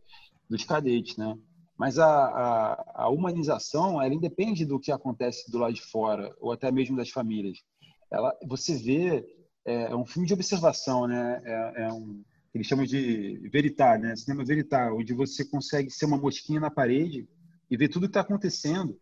[0.49, 1.37] dos cadetes, né?
[1.77, 6.51] Mas a, a, a, humanização, ela independe do que acontece do lado de fora, ou
[6.51, 7.59] até mesmo das famílias.
[8.11, 9.25] Ela, você vê,
[9.65, 11.41] é, é um filme de observação, né?
[11.43, 12.23] É, é um,
[12.53, 14.15] eles chamam de veritar, né?
[14.15, 17.27] Cinema veritar, onde você consegue ser uma mosquinha na parede
[17.69, 18.99] e ver tudo que está acontecendo.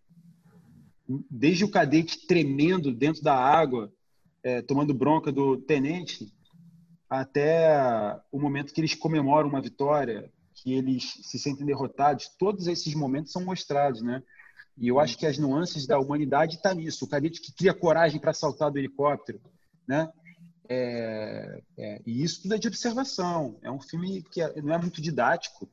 [1.29, 3.91] Desde o cadete tremendo dentro da água,
[4.43, 6.31] é, tomando bronca do tenente,
[7.09, 12.93] até o momento que eles comemoram uma vitória, que eles se sentem derrotados, todos esses
[12.93, 14.21] momentos são mostrados, né?
[14.77, 17.03] E eu acho que as nuances da humanidade estão tá nisso.
[17.03, 19.41] O cadete que cria coragem para saltar do helicóptero,
[19.87, 20.09] né?
[20.69, 23.57] É, é, e isso tudo é de observação.
[23.61, 25.67] É um filme que é, não é muito didático,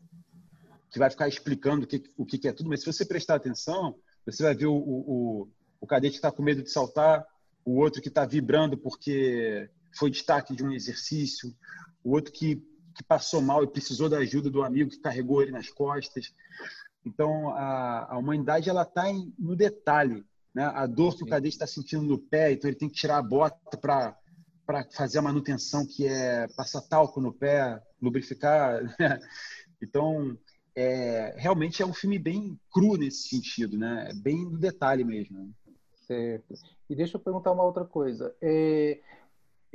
[0.91, 3.95] que vai ficar explicando o que, o que é tudo, mas se você prestar atenção,
[4.25, 5.49] você vai ver o, o,
[5.81, 7.25] o cadete que está com medo de saltar,
[7.65, 11.55] o outro que está vibrando porque foi destaque de um exercício,
[12.05, 12.63] o outro que
[12.97, 16.33] que passou mal e precisou da ajuda do amigo que carregou ele nas costas.
[17.05, 19.05] Então, a, a humanidade ela está
[19.39, 20.65] no detalhe, né?
[20.65, 23.23] A dor que o cadete está sentindo no pé, então ele tem que tirar a
[23.23, 24.17] bota para
[24.65, 28.83] para fazer a manutenção que é passar talco no pé, lubrificar.
[28.99, 29.21] Né?
[29.81, 30.37] Então,
[30.75, 34.11] é, realmente é um filme bem cru nesse sentido, né?
[34.17, 35.55] Bem no detalhe mesmo.
[36.07, 36.55] Certo.
[36.91, 38.35] E deixa eu perguntar uma outra coisa.
[38.43, 38.99] É,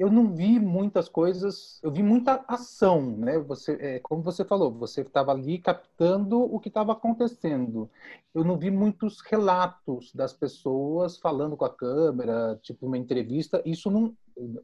[0.01, 3.37] eu não vi muitas coisas, eu vi muita ação, né?
[3.37, 7.87] Você, é, como você falou, você estava ali captando o que estava acontecendo.
[8.33, 13.61] Eu não vi muitos relatos das pessoas falando com a câmera, tipo uma entrevista.
[13.63, 14.11] Isso não,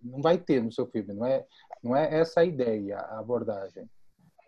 [0.03, 1.45] não vai ter no seu filme, não é?
[1.83, 3.87] Não é essa a ideia, a abordagem.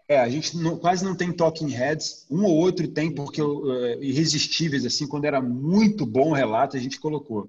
[0.08, 2.25] É, a gente não, quase não tem talking heads.
[2.32, 6.80] Um ou outro tem, porque uh, irresistíveis, assim, quando era muito bom o relato, a
[6.80, 7.47] gente colocou.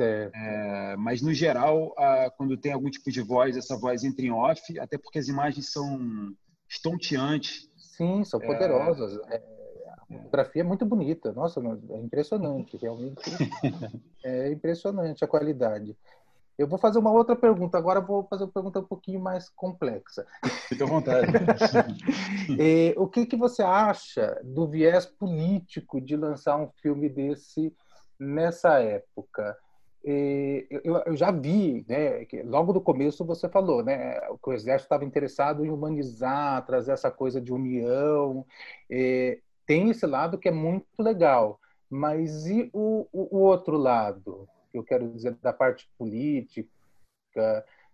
[0.00, 4.30] É, mas, no geral, a, quando tem algum tipo de voz, essa voz entra em
[4.30, 6.32] off, até porque as imagens são
[6.68, 7.68] estonteantes.
[7.76, 9.18] Sim, são poderosas.
[9.28, 9.42] É,
[9.88, 11.32] a fotografia é muito bonita.
[11.32, 13.22] Nossa, é impressionante, realmente.
[14.24, 15.96] é impressionante a qualidade.
[16.58, 17.76] Eu vou fazer uma outra pergunta.
[17.76, 20.26] Agora vou fazer uma pergunta um pouquinho mais complexa.
[20.68, 21.32] Fique à vontade.
[22.58, 27.74] é, o que, que você acha do viés político de lançar um filme desse
[28.22, 29.56] nessa época,
[30.04, 35.64] eu, já vi, né, logo no começo você falou, né, que o exército estava interessado
[35.64, 38.44] em humanizar, trazer essa coisa de união.
[39.66, 44.48] tem esse lado que é muito legal, mas e o, o, outro lado?
[44.72, 46.66] Eu quero dizer da parte política,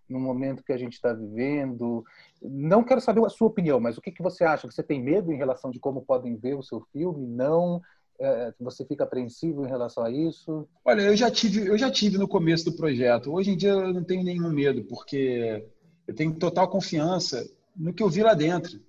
[0.09, 2.03] no momento que a gente está vivendo.
[2.41, 4.69] Não quero saber a sua opinião, mas o que, que você acha?
[4.69, 7.27] Você tem medo em relação de como podem ver o seu filme?
[7.27, 7.81] Não?
[8.21, 10.67] É, você fica apreensivo em relação a isso?
[10.83, 13.31] Olha, eu já tive, eu já tive no começo do projeto.
[13.31, 15.65] Hoje em dia eu não tenho nenhum medo, porque
[16.05, 18.81] eu tenho total confiança no que eu vi lá dentro.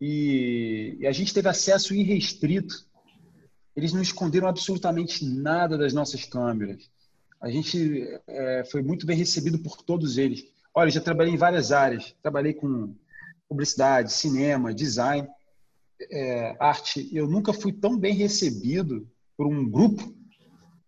[0.00, 2.74] E, e a gente teve acesso irrestrito.
[3.76, 6.90] Eles não esconderam absolutamente nada das nossas câmeras.
[7.40, 10.44] A gente é, foi muito bem recebido por todos eles.
[10.74, 12.16] Olha, já trabalhei em várias áreas.
[12.20, 12.94] Trabalhei com
[13.48, 15.28] publicidade, cinema, design
[16.10, 20.14] é, arte, eu nunca fui tão bem recebido por um grupo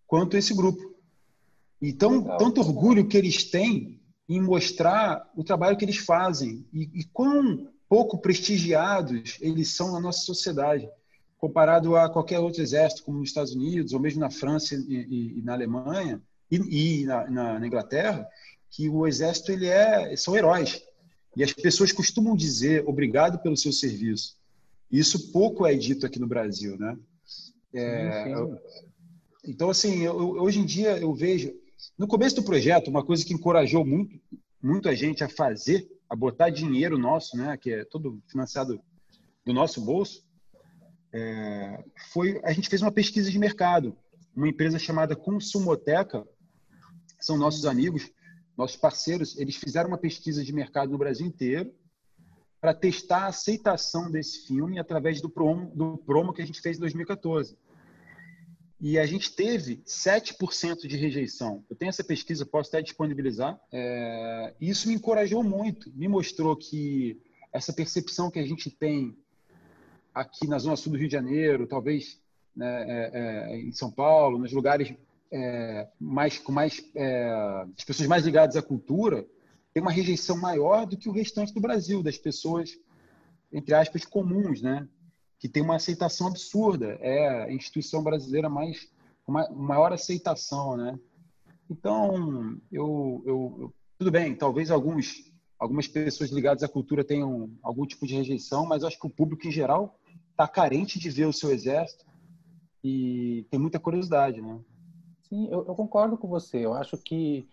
[0.07, 0.95] quanto esse grupo.
[1.81, 6.91] E tão, tanto orgulho que eles têm em mostrar o trabalho que eles fazem e,
[6.95, 10.89] e quão pouco prestigiados eles são na nossa sociedade,
[11.39, 15.39] comparado a qualquer outro exército, como nos Estados Unidos, ou mesmo na França e, e,
[15.39, 18.27] e na Alemanha, e, na, na, na, Inglaterra,
[18.71, 20.83] que o exército ele é, são heróis.
[21.37, 24.38] E as pessoas costumam dizer obrigado pelo seu serviço.
[24.91, 26.97] Isso pouco é dito aqui no Brasil, né?
[27.75, 29.51] É, sim, sim.
[29.51, 31.53] então, assim, eu, hoje em dia eu vejo...
[31.97, 34.19] No começo do projeto, uma coisa que encorajou muito,
[34.63, 38.81] muito a gente a fazer, a botar dinheiro nosso, né, que é todo financiado
[39.45, 40.25] do nosso bolso,
[41.13, 43.97] é, foi a gente fez uma pesquisa de mercado.
[44.35, 46.27] Uma empresa chamada Consumoteca,
[47.21, 48.11] são nossos amigos,
[48.57, 51.73] nossos parceiros, eles fizeram uma pesquisa de mercado no Brasil inteiro
[52.61, 56.77] para testar a aceitação desse filme através do promo, do promo que a gente fez
[56.77, 57.57] em 2014.
[58.81, 61.65] E a gente teve 7% de rejeição.
[61.69, 63.61] Eu tenho essa pesquisa, posso até disponibilizar.
[63.73, 67.21] É, isso me encorajou muito, me mostrou que
[67.53, 69.17] essa percepção que a gente tem
[70.15, 72.21] aqui na Zona Sul do Rio de Janeiro, talvez
[72.55, 73.11] né, é,
[73.53, 74.93] é, em São Paulo, nos lugares
[75.31, 77.31] é, mais com mais é,
[77.77, 79.27] as pessoas mais ligadas à cultura,
[79.73, 82.71] tem uma rejeição maior do que o restante do Brasil, das pessoas,
[83.53, 84.89] entre aspas, comuns, né?
[85.39, 86.99] que tem uma aceitação absurda.
[87.01, 88.89] É a instituição brasileira mais
[89.23, 90.77] com maior aceitação.
[90.77, 90.99] Né?
[91.71, 97.87] Então, eu, eu, eu, tudo bem, talvez alguns, algumas pessoas ligadas à cultura tenham algum
[97.87, 99.99] tipo de rejeição, mas acho que o público em geral
[100.31, 102.05] está carente de ver o seu exército
[102.83, 104.41] e tem muita curiosidade.
[104.41, 104.61] Né?
[105.29, 106.65] Sim, eu, eu concordo com você.
[106.65, 107.47] Eu acho que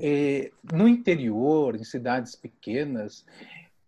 [0.00, 3.24] é, no interior, em cidades pequenas,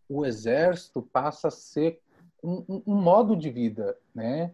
[0.09, 2.01] o exército passa a ser
[2.43, 4.53] um, um modo de vida, né?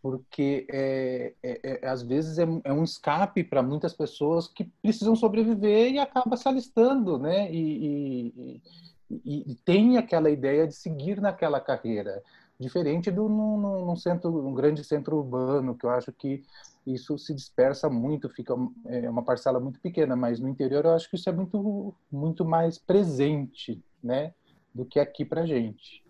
[0.00, 5.16] Porque é, é, é às vezes é, é um escape para muitas pessoas que precisam
[5.16, 7.50] sobreviver e acaba se alistando, né?
[7.50, 8.62] E, e,
[9.10, 12.22] e, e tem aquela ideia de seguir naquela carreira
[12.58, 16.42] diferente do num, num centro, um grande centro urbano, que eu acho que
[16.86, 18.54] isso se dispersa muito, fica
[18.86, 22.44] é, uma parcela muito pequena, mas no interior eu acho que isso é muito, muito
[22.44, 24.32] mais presente, né,
[24.72, 26.04] do que aqui para gente.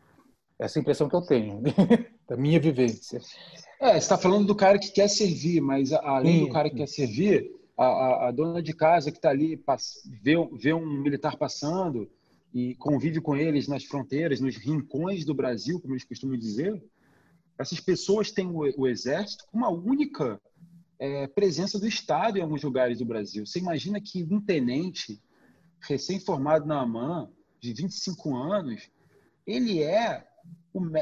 [0.59, 1.63] Essa é impressão que eu tenho
[2.29, 3.21] da minha vivência.
[3.81, 6.47] É, você está falando do cara que quer servir, mas além Sim.
[6.47, 9.63] do cara que quer servir, a, a, a dona de casa que está ali
[10.23, 12.11] vê, vê um militar passando
[12.55, 16.83] e convive com eles nas fronteiras, nos rincões do Brasil, como eles costumam dizer,
[17.59, 20.41] essas pessoas têm o, o exército como a única
[20.99, 23.47] é, presença do Estado em alguns lugares do Brasil.
[23.47, 25.21] Você imagina que um tenente
[25.81, 27.31] recém-formado na AMAN,
[27.61, 28.91] de 25 anos,
[29.47, 30.27] ele é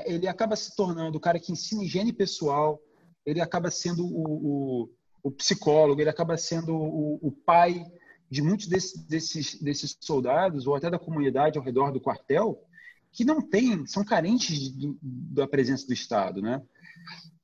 [0.07, 2.81] ele acaba se tornando o cara que ensina higiene pessoal,
[3.27, 4.91] ele acaba sendo o, o,
[5.25, 7.85] o psicólogo, ele acaba sendo o, o pai
[8.31, 12.63] de muitos desses, desses, desses soldados, ou até da comunidade ao redor do quartel,
[13.11, 16.63] que não tem, são carentes de, da presença do Estado, né?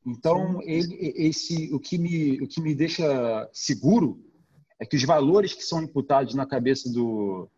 [0.07, 4.23] Então, ele, esse, o, que me, o que me deixa seguro
[4.79, 7.49] é que os valores que são imputados na cabeça do,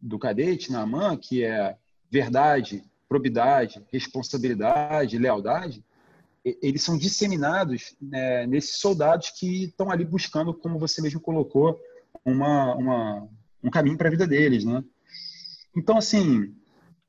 [0.00, 1.76] do cadete, na AMAN, que é
[2.10, 5.84] verdade, probidade, responsabilidade, lealdade,
[6.62, 11.78] eles são disseminados né, nesses soldados que estão ali buscando, como você mesmo colocou,
[12.24, 13.28] uma, uma
[13.62, 14.82] um caminho para a vida deles, né?
[15.76, 16.54] Então, assim,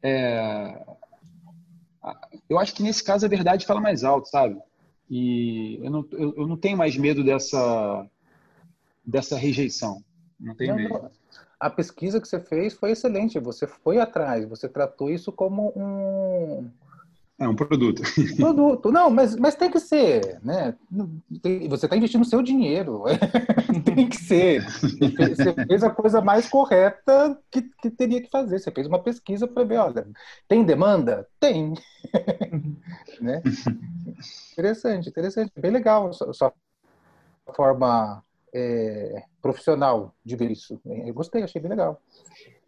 [0.04, 0.84] é,
[2.50, 4.60] eu acho que nesse caso a verdade fala mais alto, sabe?
[5.10, 8.08] E eu não, eu, eu não tenho mais medo dessa,
[9.06, 10.04] dessa rejeição.
[10.40, 11.12] Não tenho não, medo.
[11.60, 13.40] A pesquisa que você fez foi excelente.
[13.40, 16.70] Você foi atrás, você tratou isso como um,
[17.38, 18.02] É um produto.
[18.38, 18.92] Produto.
[18.92, 20.76] Não, mas, mas tem que ser, né?
[21.42, 23.04] Tem, você está investindo o seu dinheiro.
[23.84, 24.64] tem que ser.
[24.64, 28.60] Você fez a coisa mais correta que, que teria que fazer.
[28.60, 30.08] Você fez uma pesquisa para ver, olha,
[30.48, 31.28] tem demanda?
[31.40, 31.74] Tem.
[33.20, 33.42] né?
[34.54, 35.52] Interessante, interessante.
[35.58, 36.54] Bem legal a sua
[37.56, 40.80] forma é, profissional de ver isso.
[40.86, 42.02] Eu gostei, achei bem legal.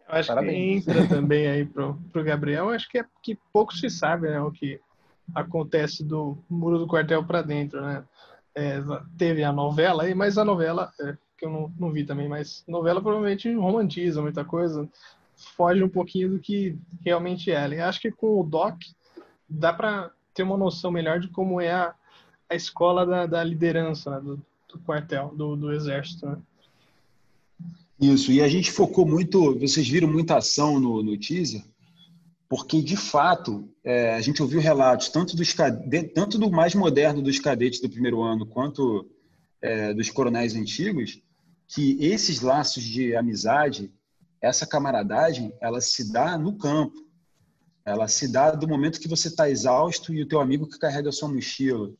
[0.07, 0.85] Eu acho Parabéns.
[0.85, 4.41] que entra também aí pro, pro Gabriel, acho que é que pouco se sabe, né,
[4.41, 4.79] o que
[5.33, 8.03] acontece do muro do quartel para dentro, né?
[8.53, 8.79] É,
[9.17, 12.65] teve a novela aí, mas a novela, é, que eu não, não vi também, mas
[12.67, 14.89] novela provavelmente romantiza muita coisa,
[15.55, 17.67] foge um pouquinho do que realmente é.
[17.69, 18.75] E acho que com o Doc
[19.47, 21.93] dá para ter uma noção melhor de como é a,
[22.49, 24.41] a escola da, da liderança né, do,
[24.71, 26.37] do, quartel, do, do exército, né?
[27.99, 31.63] Isso, e a gente focou muito, vocês viram muita ação no, no teaser,
[32.49, 35.53] porque de fato é, a gente ouviu relatos tanto, dos,
[36.15, 39.07] tanto do mais moderno dos cadetes do primeiro ano quanto
[39.61, 41.21] é, dos coronéis antigos,
[41.67, 43.91] que esses laços de amizade,
[44.41, 47.05] essa camaradagem, ela se dá no campo,
[47.85, 51.11] ela se dá do momento que você está exausto e o teu amigo que carrega
[51.11, 51.91] sua mochila,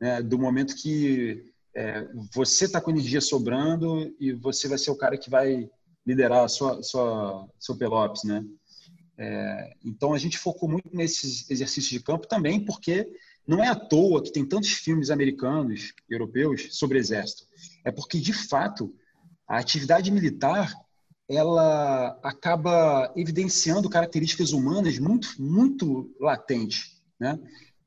[0.00, 0.22] né?
[0.22, 5.18] do momento que é, você está com energia sobrando e você vai ser o cara
[5.18, 5.68] que vai
[6.06, 8.44] liderar a sua, sua seu Pelops, né?
[9.20, 13.12] É, então a gente focou muito nesses exercícios de campo também porque
[13.46, 17.44] não é à toa que tem tantos filmes americanos, europeus sobre exército.
[17.84, 18.94] É porque de fato
[19.46, 20.72] a atividade militar
[21.28, 27.38] ela acaba evidenciando características humanas muito muito latentes, né?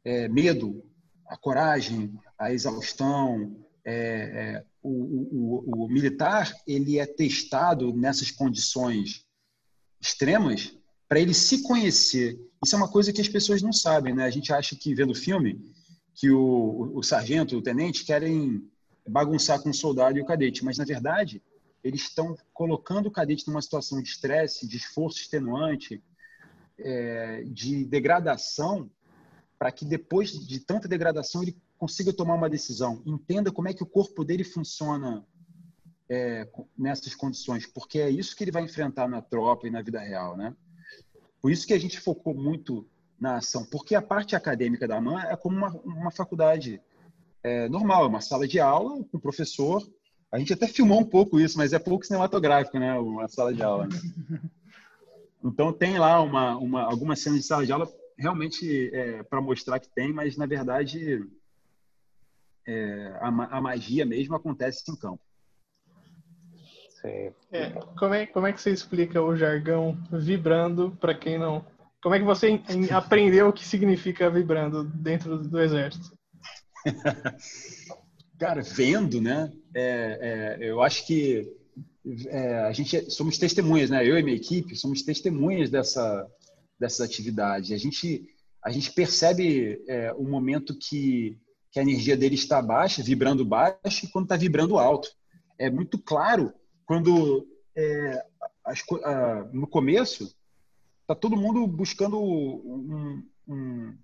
[0.03, 0.83] É, medo,
[1.27, 9.25] a coragem, a exaustão, é, é, o, o, o, militar ele é testado nessas condições
[9.99, 10.75] extremas
[11.07, 12.39] para ele se conhecer.
[12.63, 14.23] Isso é uma coisa que as pessoas não sabem, né?
[14.23, 15.59] A gente acha que vendo o filme
[16.13, 18.63] que o, o sargento, o tenente querem
[19.07, 21.41] bagunçar com o soldado e o cadete, mas na verdade
[21.83, 26.03] eles estão colocando o cadete numa situação de estresse, de esforço extenuante,
[26.77, 28.89] é, de degradação,
[29.57, 33.83] para que depois de tanta degradação ele consiga tomar uma decisão, entenda como é que
[33.83, 35.25] o corpo dele funciona
[36.09, 39.99] é, nessas condições, porque é isso que ele vai enfrentar na tropa e na vida
[39.99, 40.55] real, né?
[41.41, 42.87] Por isso que a gente focou muito
[43.19, 46.81] na ação, porque a parte acadêmica da AMAN é como uma, uma faculdade
[47.43, 49.81] é, normal, é uma sala de aula com professor.
[50.31, 52.93] A gente até filmou um pouco isso, mas é pouco cinematográfico, né?
[52.93, 53.87] Uma sala de aula.
[53.87, 53.99] Né?
[55.43, 59.79] Então tem lá uma, uma, algumas cenas de sala de aula realmente é, para mostrar
[59.79, 61.27] que tem, mas na verdade
[62.67, 65.19] é, a, a, magia mesmo acontece em campo.
[67.03, 67.31] É,
[67.97, 71.65] como, é, como é que você explica o jargão vibrando para quem não.
[71.99, 72.61] Como é que você
[72.95, 76.15] aprendeu o que significa vibrando dentro do exército?
[78.41, 79.53] Cara, vendo, né?
[79.71, 81.47] É, é, eu acho que
[82.25, 84.03] é, a gente é, somos testemunhas, né?
[84.03, 86.27] Eu e minha equipe somos testemunhas dessa
[86.79, 87.71] dessa atividade.
[87.71, 88.27] A gente
[88.65, 91.37] a gente percebe é, o momento que
[91.71, 95.11] que a energia dele está baixa, vibrando baixo, e quando está vibrando alto.
[95.59, 96.51] É muito claro
[96.83, 98.25] quando é,
[98.65, 100.35] as, a, no começo
[101.01, 103.95] está todo mundo buscando um, um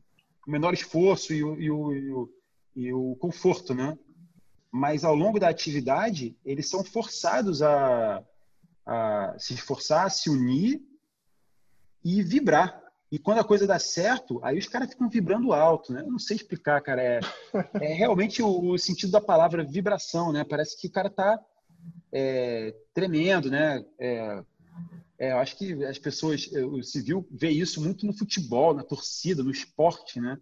[0.47, 2.30] menor esforço e o, e, o, e, o,
[2.76, 3.97] e o conforto, né?
[4.71, 8.23] Mas ao longo da atividade eles são forçados a,
[8.86, 10.82] a se esforçar, a se unir
[12.03, 12.82] e vibrar.
[13.10, 16.01] E quando a coisa dá certo, aí os caras ficam vibrando alto, né?
[16.01, 17.01] Eu não sei explicar, cara.
[17.01, 17.19] É,
[17.82, 20.43] é realmente o, o, sentido da palavra vibração, né?
[20.43, 21.39] Parece que o cara tá
[22.12, 23.84] é, tremendo, né?
[23.97, 24.43] É,
[25.19, 29.41] é, eu acho que as pessoas, o civil vê isso muito no futebol, na torcida,
[29.41, 30.38] no esporte, né?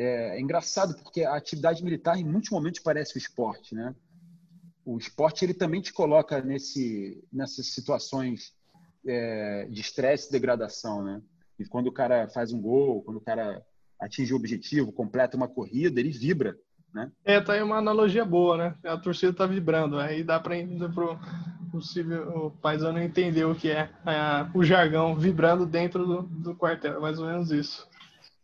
[0.00, 3.94] É, é engraçado porque a atividade militar em muitos momentos parece o esporte, né?
[4.82, 8.54] O esporte ele também te coloca nesse, nessas situações
[9.06, 11.20] é, de estresse e degradação, né?
[11.58, 13.62] E quando o cara faz um gol, quando o cara
[14.00, 16.56] atinge o objetivo, completa uma corrida, ele vibra,
[16.94, 17.12] né?
[17.22, 18.74] É, tá aí uma analogia boa, né?
[18.82, 20.56] A torcida tá vibrando, aí dá para
[20.94, 21.18] pro
[21.70, 26.96] possível o paisano entender o que é, é, o jargão vibrando dentro do, do quartel,
[26.96, 27.86] é mais ou menos isso.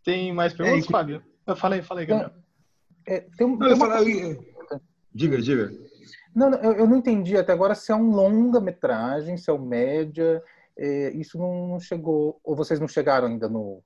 [0.04, 1.22] Tem mais é, perguntas, é, Fábio?
[1.46, 2.32] Eu falei, falei, Gabriel.
[3.06, 4.80] É, tem, um, tem uma...
[5.14, 5.72] Diga, diga.
[6.34, 10.42] Não, eu, eu não entendi até agora se é um longa-metragem, se é um média,
[10.76, 13.82] é, isso não chegou, ou vocês não chegaram ainda no.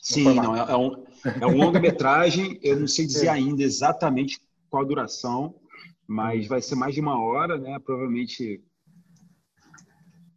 [0.00, 1.04] Sim, não, é, é, um,
[1.42, 3.30] é um longa-metragem, eu não sei dizer é.
[3.30, 5.54] ainda exatamente qual a duração,
[6.06, 7.78] mas vai ser mais de uma hora, né?
[7.84, 8.64] Provavelmente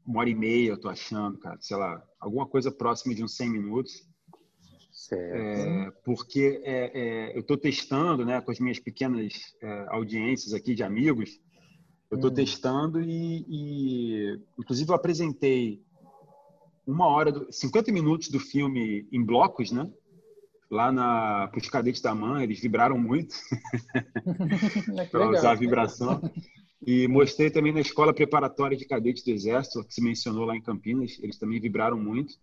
[0.05, 3.37] uma hora e meia, eu tô achando, cara, sei lá, alguma coisa próxima de uns
[3.37, 4.10] 100 minutos.
[5.13, 10.73] É, porque é, é, eu estou testando né, com as minhas pequenas é, audiências aqui
[10.73, 11.37] de amigos,
[12.09, 12.33] eu estou hum.
[12.33, 15.81] testando e, e, inclusive, eu apresentei
[16.85, 19.89] uma hora, do, 50 minutos do filme em blocos, né?
[20.69, 23.35] Lá para os cadetes da mãe, eles vibraram muito
[25.11, 26.21] para usar a vibração.
[26.85, 30.61] E mostrei também na escola preparatória de cadetes do Exército, que se mencionou lá em
[30.61, 32.33] Campinas, eles também vibraram muito.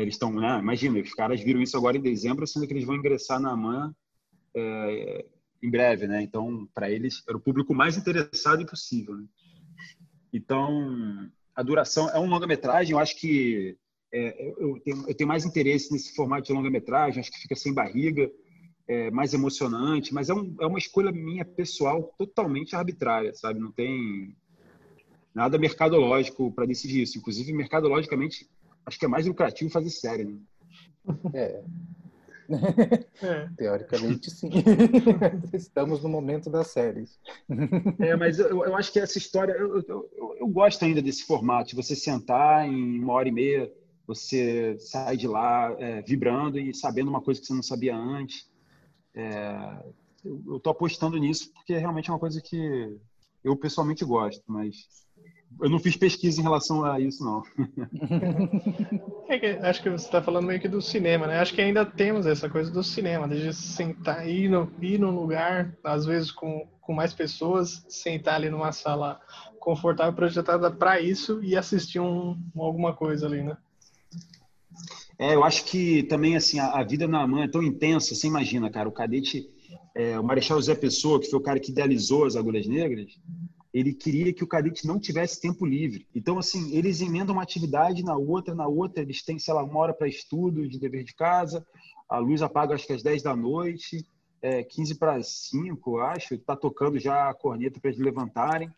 [0.00, 0.58] Eles estão, né?
[0.58, 3.94] Imagina, os caras viram isso agora em dezembro, sendo que eles vão ingressar na AMAN
[4.54, 5.24] é,
[5.62, 6.22] em breve, né?
[6.22, 9.16] Então, para eles, era o público mais interessado possível.
[9.16, 9.24] Né?
[10.32, 12.92] Então, a duração é um longa-metragem.
[12.92, 13.76] Eu acho que
[14.12, 17.20] é, eu, tenho, eu, tenho, mais interesse nesse formato de longa-metragem.
[17.20, 18.30] Acho que fica sem barriga,
[18.86, 20.14] é, mais emocionante.
[20.14, 23.60] Mas é, um, é uma escolha minha pessoal totalmente arbitrária, sabe?
[23.60, 24.36] Não tem
[25.34, 27.18] nada mercadológico para decidir isso.
[27.18, 28.48] Inclusive, mercadologicamente,
[28.88, 30.38] acho que é mais lucrativo fazer série, né?
[31.34, 31.62] É.
[33.22, 33.48] é.
[33.56, 34.50] Teoricamente, sim.
[35.52, 37.20] Estamos no momento das séries.
[37.98, 39.52] É, mas eu, eu acho que essa história.
[39.52, 40.10] Eu, eu,
[40.40, 43.70] eu, gosto ainda desse formato, de você sentar em uma hora e meia,
[44.06, 48.50] você sai de lá é, vibrando e sabendo uma coisa que você não sabia antes.
[49.14, 49.82] É,
[50.24, 52.98] eu estou apostando nisso porque realmente é uma coisa que
[53.44, 55.06] eu pessoalmente gosto, mas
[55.60, 57.42] eu não fiz pesquisa em relação a isso, não.
[59.28, 61.38] É que, acho que você está falando meio que do cinema, né?
[61.38, 65.76] Acho que ainda temos essa coisa do cinema, de sentar, ir, no, ir num lugar,
[65.84, 69.20] às vezes com, com mais pessoas, sentar ali numa sala
[69.58, 73.56] confortável, projetada para isso e assistir um, alguma coisa ali, né?
[75.18, 78.28] É, eu acho que também, assim, a, a vida na mãe é tão intensa, você
[78.28, 79.46] imagina, cara, o cadete,
[79.94, 83.18] é, o Marechal José Pessoa, que foi o cara que idealizou as Agulhas Negras,
[83.72, 86.06] ele queria que o cadete não tivesse tempo livre.
[86.14, 89.78] Então, assim, eles emendam uma atividade na outra, na outra, eles têm, sei lá, uma
[89.78, 91.66] hora para estudo, de dever de casa,
[92.08, 94.06] a luz apaga acho que às 10 da noite,
[94.40, 98.70] é, 15 para 5, acho, está tocando já a corneta para eles levantarem.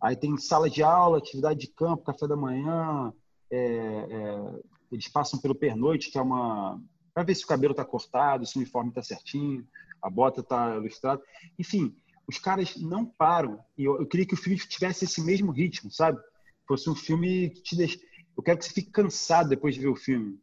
[0.00, 3.12] Aí tem sala de aula, atividade de campo, café da manhã,
[3.50, 4.60] é, é,
[4.92, 6.80] eles passam pelo pernoite, que é uma.
[7.14, 9.66] para ver se o cabelo está cortado, se o uniforme está certinho,
[10.02, 11.22] a bota está ilustrada.
[11.58, 11.94] Enfim,
[12.28, 13.60] os caras não param.
[13.76, 16.18] E eu, eu, queria que o filme tivesse esse mesmo ritmo, sabe?
[16.66, 17.98] Fosse um filme que te deixa.
[18.36, 20.38] Eu quero que você fique cansado depois de ver o filme.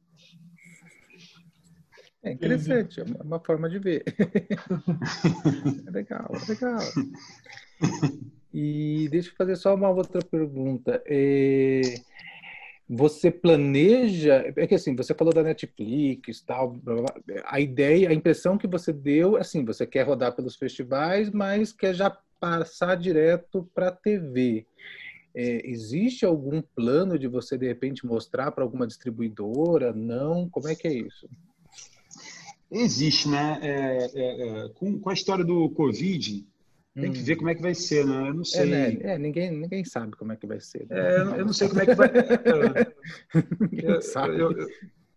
[2.23, 4.03] É interessante, é uma forma de ver.
[5.85, 6.79] é legal, é legal.
[8.53, 11.03] E deixa eu fazer só uma outra pergunta.
[11.05, 11.81] É...
[12.95, 16.79] Você planeja, é que assim, você falou da Netflix, tal,
[17.45, 21.95] a ideia, a impressão que você deu, assim, você quer rodar pelos festivais, mas quer
[21.95, 24.67] já passar direto para a TV.
[25.33, 29.91] É, existe algum plano de você de repente mostrar para alguma distribuidora?
[29.91, 30.47] Não?
[30.47, 31.27] Como é que é isso?
[32.69, 33.59] Existe, né?
[33.61, 36.45] É, é, é com, com a história do Covid,
[36.95, 37.37] tem que ver hum.
[37.37, 38.29] como é que vai ser, né?
[38.29, 38.61] Eu não é, sei.
[38.61, 38.99] É, né?
[39.01, 40.85] é, ninguém, ninguém sabe como é que vai ser.
[40.87, 40.99] Né?
[40.99, 42.09] É, eu não sei como é que vai.
[43.71, 44.39] ninguém sabe.
[44.39, 44.67] Eu, eu,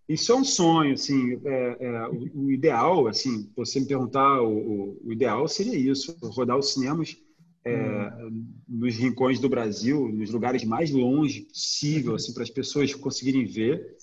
[0.09, 1.39] isso é um sonho, assim.
[1.45, 6.57] É, é, o, o, ideal, assim, você me perguntar, o, o, ideal seria isso: rodar
[6.57, 7.15] os cinemas
[7.63, 7.77] é,
[8.23, 8.47] hum.
[8.67, 13.97] nos rincões do Brasil, nos lugares mais longe possível, assim, para as pessoas conseguirem ver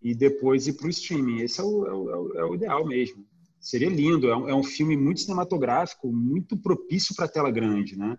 [0.00, 1.42] e depois ir para o streaming.
[1.42, 3.22] Esse é o, é o, é o ideal mesmo.
[3.62, 4.28] Seria lindo.
[4.28, 8.18] É um, é um filme muito cinematográfico, muito propício para tela grande, né?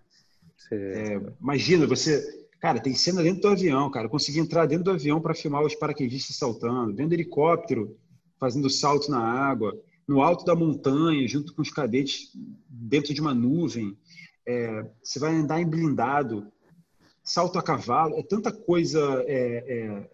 [0.72, 4.06] É, imagina você, cara, tem cena dentro do avião, cara.
[4.06, 7.98] Eu consegui entrar dentro do avião para filmar os paraquedistas saltando, dentro do helicóptero
[8.40, 9.78] fazendo salto na água,
[10.08, 12.32] no alto da montanha, junto com os cadetes
[12.68, 13.98] dentro de uma nuvem.
[14.46, 16.48] É, você vai andar em blindado,
[17.22, 20.10] salto a cavalo, é tanta coisa é, é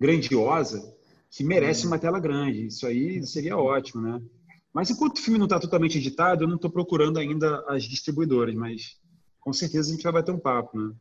[0.00, 0.96] grandiosa
[1.30, 1.90] que merece hum.
[1.90, 2.66] uma tela grande.
[2.66, 4.20] Isso aí seria ótimo, né?
[4.78, 8.54] Mas enquanto o filme não está totalmente editado, eu não estou procurando ainda as distribuidoras,
[8.54, 8.96] mas
[9.40, 10.94] com certeza a gente vai bater um papo, né?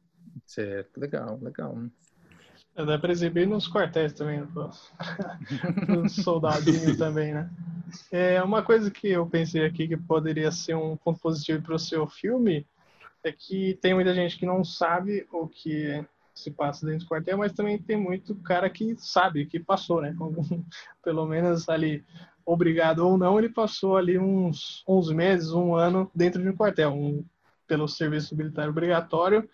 [0.48, 1.78] Certo, legal, legal.
[2.76, 4.42] Dá para exibir nos quartéis também,
[5.88, 7.52] nos soldadinhos também, né?
[8.12, 11.80] É uma coisa que eu pensei aqui que poderia ser um ponto positivo para o
[11.80, 12.66] seu filme
[13.24, 16.04] é que tem muita gente que não sabe o que
[16.34, 20.16] se passa dentro do quartel, mas também tem muito cara que sabe, que passou, né?
[21.04, 22.04] Pelo menos ali
[22.48, 26.94] obrigado ou não, ele passou ali uns 11 meses, um ano dentro de um quartel,
[26.94, 27.24] um,
[27.68, 29.48] pelo serviço militar obrigatório.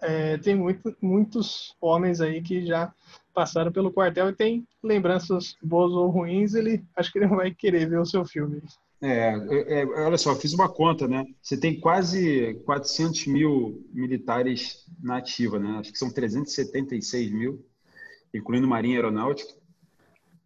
[0.00, 2.92] É, tem muito, muitos homens aí que já
[3.32, 7.54] passaram pelo quartel e tem lembranças boas ou ruins, ele acho que ele não vai
[7.54, 8.60] querer ver o seu filme.
[9.00, 11.24] É, é, é olha só, fiz uma conta, né?
[11.40, 15.78] Você tem quase 400 mil militares na ativa, né?
[15.78, 17.64] Acho que são 376 mil,
[18.34, 19.61] incluindo Marinha Aeronáutica.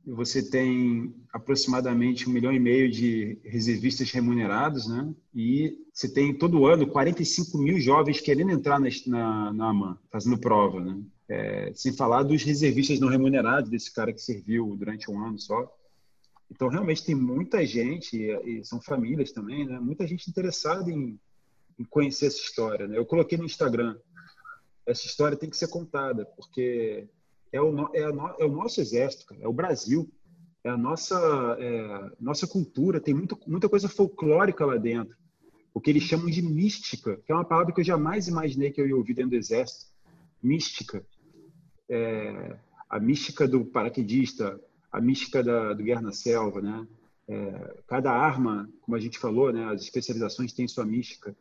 [0.07, 5.13] Você tem aproximadamente um milhão e meio de reservistas remunerados, né?
[5.35, 10.39] E você tem todo ano 45 mil jovens querendo entrar na, na, na AMAN, fazendo
[10.39, 11.03] prova, né?
[11.29, 15.77] É, sem falar dos reservistas não remunerados, desse cara que serviu durante um ano só.
[16.49, 19.81] Então, realmente, tem muita gente, e são famílias também, né?
[19.81, 21.19] Muita gente interessada em,
[21.77, 22.87] em conhecer essa história.
[22.87, 22.97] Né?
[22.97, 23.97] Eu coloquei no Instagram,
[24.87, 27.09] essa história tem que ser contada, porque
[27.53, 30.11] é o, é, é o nosso exército, cara, é o Brasil,
[30.65, 31.17] é a nossa,
[31.61, 35.17] é, nossa cultura, tem muito, muita coisa folclórica lá dentro.
[35.73, 38.81] O que eles chamam de mística, que é uma palavra que eu jamais imaginei que
[38.81, 39.87] eu ia ouvir dentro do exército.
[40.43, 41.05] Mística.
[41.89, 42.57] É,
[42.89, 44.59] a mística do paraquedista,
[44.91, 46.87] a mística da, do Guerra na Selva, né?
[47.29, 49.67] É, cada arma, como a gente falou, né?
[49.67, 51.37] As especializações têm sua mística.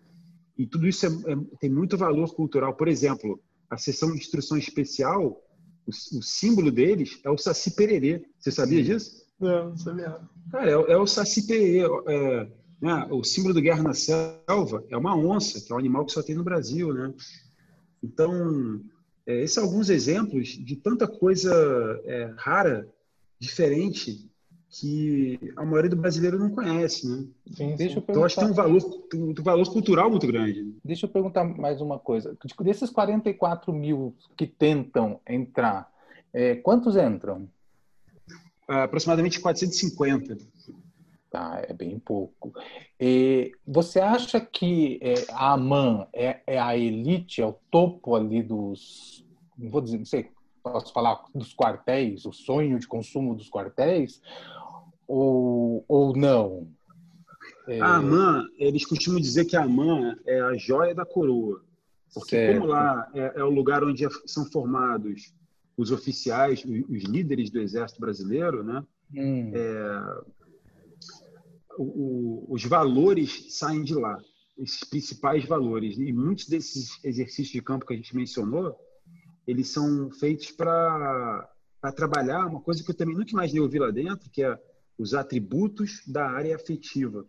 [0.57, 2.75] E tudo isso é, é, tem muito valor cultural.
[2.75, 5.41] Por exemplo, a sessão de instrução especial
[5.87, 8.25] o, o símbolo deles é o Saci Pererê.
[8.39, 9.25] Você sabia disso?
[9.39, 10.19] Não, não sabia.
[10.51, 11.87] Cara, é, é o Saci Pererê.
[12.07, 12.47] É,
[12.81, 13.07] né?
[13.09, 16.21] O símbolo do Guerra na Selva é uma onça, que é um animal que só
[16.21, 17.13] tem no Brasil, né?
[18.03, 18.81] Então,
[19.25, 21.51] é, esses são alguns exemplos de tanta coisa
[22.05, 22.87] é, rara,
[23.39, 24.29] diferente,
[24.79, 27.25] que a maioria do brasileiro não conhece, né?
[27.53, 28.11] Sim, Deixa eu perguntar...
[28.11, 30.75] Então, acho que tem um valor, tem um valor cultural muito grande.
[30.83, 32.37] Deixa eu perguntar mais uma coisa.
[32.61, 35.89] Desses 44 mil que tentam entrar,
[36.33, 37.47] é, quantos entram?
[38.67, 40.37] É, aproximadamente 450.
[41.29, 42.53] Tá, é bem pouco.
[42.99, 48.43] E você acha que é, a AMAN é, é a elite, é o topo ali
[48.43, 49.25] dos...
[49.57, 50.29] Não vou dizer, não sei,
[50.61, 54.21] posso falar dos quartéis, o sonho de consumo dos quartéis?
[55.07, 56.67] Ou, ou não?
[57.67, 57.79] É...
[57.81, 61.63] A AMAN, eles costumam dizer que a AMAN é a joia da coroa.
[62.13, 62.59] Porque certo.
[62.59, 65.33] como lá é, é, o lugar onde são formados
[65.75, 68.81] os oficiais, os, líderes do Exército Brasileiro, né?
[69.13, 69.51] Hum.
[69.53, 70.23] É,
[71.77, 74.17] o, o, os valores saem de lá,
[74.57, 75.97] esses principais valores.
[75.97, 78.75] E muitos desses exercícios de campo que a gente mencionou,
[79.45, 81.49] eles são feitos para
[81.95, 84.57] trabalhar uma coisa que eu também nunca imaginei ouvir lá dentro, que é
[84.97, 87.25] os atributos da área afetiva,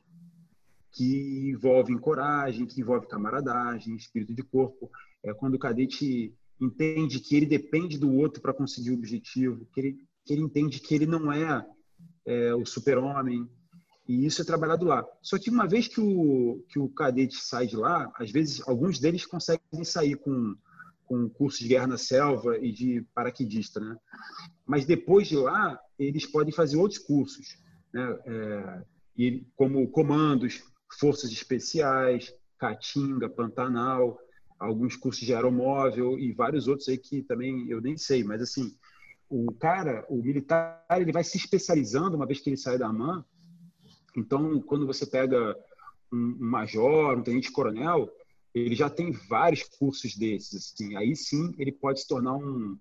[0.92, 4.90] que envolvem coragem, que envolve camaradagem, espírito de corpo.
[5.22, 9.80] É quando o cadete entende que ele depende do outro para conseguir o objetivo, que
[9.80, 11.66] ele, que ele entende que ele não é,
[12.24, 13.46] é o super-homem.
[14.08, 15.04] E isso é trabalhado lá.
[15.20, 18.98] Só que uma vez que o, que o cadete sai de lá, às vezes alguns
[18.98, 20.54] deles conseguem sair com
[21.06, 23.96] com curso de guerra na selva e de paraquedista, né?
[24.66, 27.56] Mas depois de lá, eles podem fazer outros cursos,
[27.92, 28.18] né?
[28.26, 28.82] É,
[29.16, 30.62] e como comandos,
[30.98, 34.18] forças especiais, Caatinga, Pantanal,
[34.58, 38.74] alguns cursos de aeromóvel e vários outros aí que também eu nem sei, mas assim,
[39.28, 43.24] o cara, o militar, ele vai se especializando uma vez que ele sai da AMAN.
[44.16, 45.56] Então, quando você pega
[46.12, 48.08] um major, um tenente-coronel,
[48.60, 50.72] ele já tem vários cursos desses.
[50.72, 50.96] Assim.
[50.96, 52.78] Aí sim ele pode se tornar um,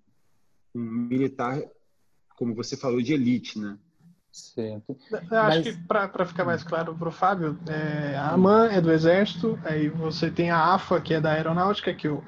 [0.74, 1.60] um militar,
[2.36, 3.78] como você falou, de elite, né?
[4.32, 4.96] Certo.
[5.10, 5.62] Eu acho Mas...
[5.62, 9.88] que para ficar mais claro para o Fábio, é, a AMAN é do Exército, aí
[9.88, 12.22] você tem a AFA, que é da Aeronáutica, que o,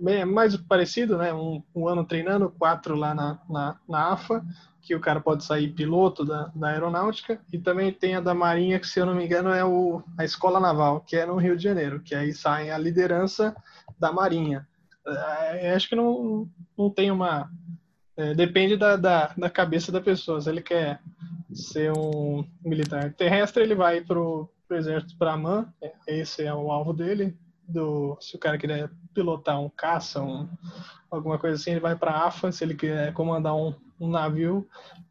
[0.00, 1.32] mais parecido, né?
[1.32, 4.44] Um, um ano treinando, quatro lá na, na, na AFA,
[4.80, 8.80] que o cara pode sair piloto da, da aeronáutica, e também tem a da Marinha,
[8.80, 11.56] que se eu não me engano é o, a Escola Naval, que é no Rio
[11.56, 13.54] de Janeiro, que aí sai a liderança
[13.98, 14.66] da Marinha.
[15.06, 17.50] É, acho que não, não tem uma.
[18.16, 20.40] É, depende da, da, da, cabeça da pessoa.
[20.40, 21.00] Se ele quer
[21.52, 26.54] ser um militar terrestre, ele vai para o exército para a MAN, é, esse é
[26.54, 27.36] o alvo dele.
[27.66, 30.48] Do, se o cara quiser pilotar um caça, um,
[31.10, 32.52] alguma coisa assim, ele vai para a AFA.
[32.52, 34.64] Se ele quiser comandar um, um navio,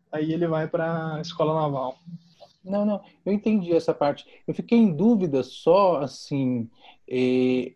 [0.10, 1.97] aí ele vai para a escola naval.
[2.64, 4.26] Não, não, eu entendi essa parte.
[4.47, 6.70] Eu fiquei em dúvida só, assim,
[7.10, 7.74] eh,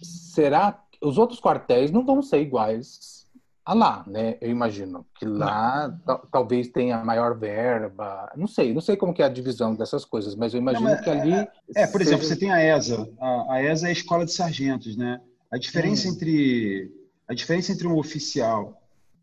[0.00, 3.26] será que os outros quartéis não vão ser iguais
[3.64, 4.38] a lá, né?
[4.40, 5.94] Eu imagino que lá
[6.32, 10.34] talvez tenha maior verba, não sei, não sei como que é a divisão dessas coisas,
[10.34, 11.34] mas eu imagino não, que ali...
[11.34, 14.32] É, é por exemplo, você tem a ESA, a, a, ESA é a escola de
[14.32, 15.20] sargentos, né?
[15.50, 16.12] A diferença hum.
[16.12, 16.92] entre
[17.26, 18.78] a diferença entre um oficial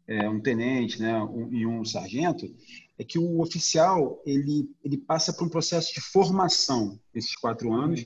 [0.07, 2.53] é, um tenente né, um, e um sargento,
[2.97, 8.05] é que o oficial ele, ele passa por um processo de formação nesses quatro anos,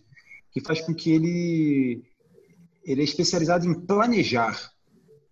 [0.52, 2.04] que faz com que ele,
[2.84, 4.72] ele é especializado em planejar.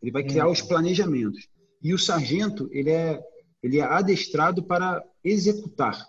[0.01, 1.47] Ele vai criar os planejamentos.
[1.81, 3.19] E o sargento ele é,
[3.63, 6.05] ele é adestrado para executar.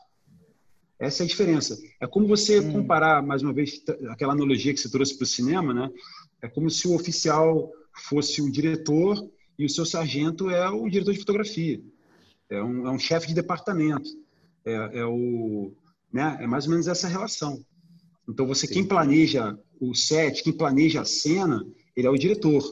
[0.98, 1.78] Essa é a diferença.
[2.00, 2.72] É como você hum.
[2.72, 5.90] comparar, mais uma vez, aquela analogia que você trouxe para o cinema, né?
[6.42, 7.70] É como se o oficial
[8.08, 9.28] fosse o diretor
[9.58, 11.80] e o seu sargento é o diretor de fotografia.
[12.48, 14.08] é um, é um chefe de departamento.
[14.64, 15.72] É, é, o,
[16.12, 17.64] né, é mais ou menos essa relação.
[18.28, 18.74] Então, você, Sim.
[18.74, 21.66] quem planeja o set, quem planeja a cena,
[21.96, 22.62] ele é o diretor.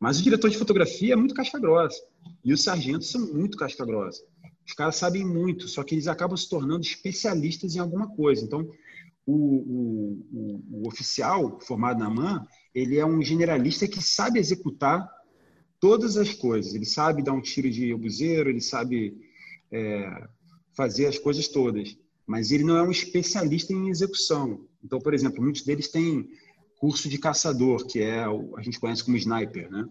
[0.00, 2.00] Mas o diretor de fotografia é muito casca grossa.
[2.44, 4.22] E os sargentos são muito casca grossa.
[4.66, 8.42] Os caras sabem muito, só que eles acabam se tornando especialistas em alguma coisa.
[8.42, 8.68] Então,
[9.26, 15.08] o, o, o, o oficial formado na MAN, ele é um generalista que sabe executar
[15.78, 16.74] todas as coisas.
[16.74, 19.16] Ele sabe dar um tiro de obuseiro, ele sabe
[19.70, 20.28] é,
[20.76, 21.96] fazer as coisas todas.
[22.26, 24.66] Mas ele não é um especialista em execução.
[24.82, 26.28] Então, por exemplo, muitos deles têm
[26.78, 29.86] curso de caçador, que é a gente conhece como sniper, né?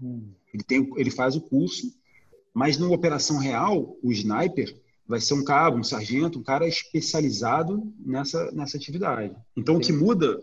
[0.00, 0.30] Hum.
[0.52, 1.92] Ele, tem, ele faz o curso,
[2.52, 4.74] mas numa operação real, o sniper
[5.06, 9.34] vai ser um cabo, um sargento, um cara especializado nessa, nessa atividade.
[9.56, 10.38] Então, o que muda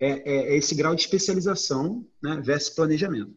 [0.00, 3.34] é, é, é, esse grau de especialização né, versus planejamento.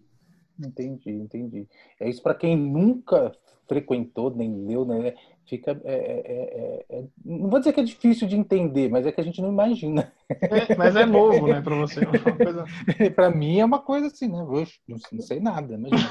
[0.59, 1.67] Entendi, entendi.
[1.99, 3.33] É isso para quem nunca
[3.67, 5.13] frequentou, nem leu, né?
[5.45, 5.71] Fica.
[5.83, 9.19] É, é, é, é, não vou dizer que é difícil de entender, mas é que
[9.19, 10.11] a gente não imagina.
[10.29, 12.05] É, mas é novo, né, para você?
[12.05, 12.65] Coisa...
[13.13, 14.41] para mim é uma coisa assim, né?
[14.41, 16.09] Oxe, não, não sei nada, imagina.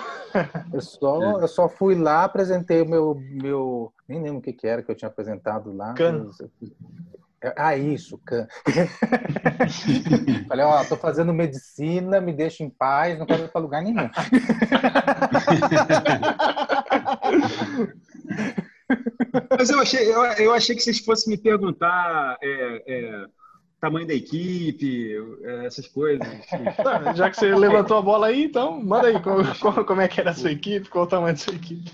[0.73, 3.93] Eu só, eu só fui lá, apresentei o meu, meu.
[4.07, 5.95] Nem lembro o que, que era que eu tinha apresentado lá.
[5.99, 6.37] Mas...
[7.57, 8.47] Ah, isso, can.
[10.49, 14.09] Falei, ó, tô fazendo medicina, me deixa em paz, não quero ir para lugar nenhum.
[19.59, 23.25] Mas eu achei, eu, eu, achei que vocês fossem me perguntar é, é,
[23.81, 26.27] tamanho da equipe, é, essas coisas.
[26.83, 30.21] Tá, já que você levantou a bola aí, então manda aí como, como é que
[30.21, 31.91] era a sua equipe, qual o tamanho da sua equipe.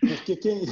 [0.00, 0.66] Porque quem,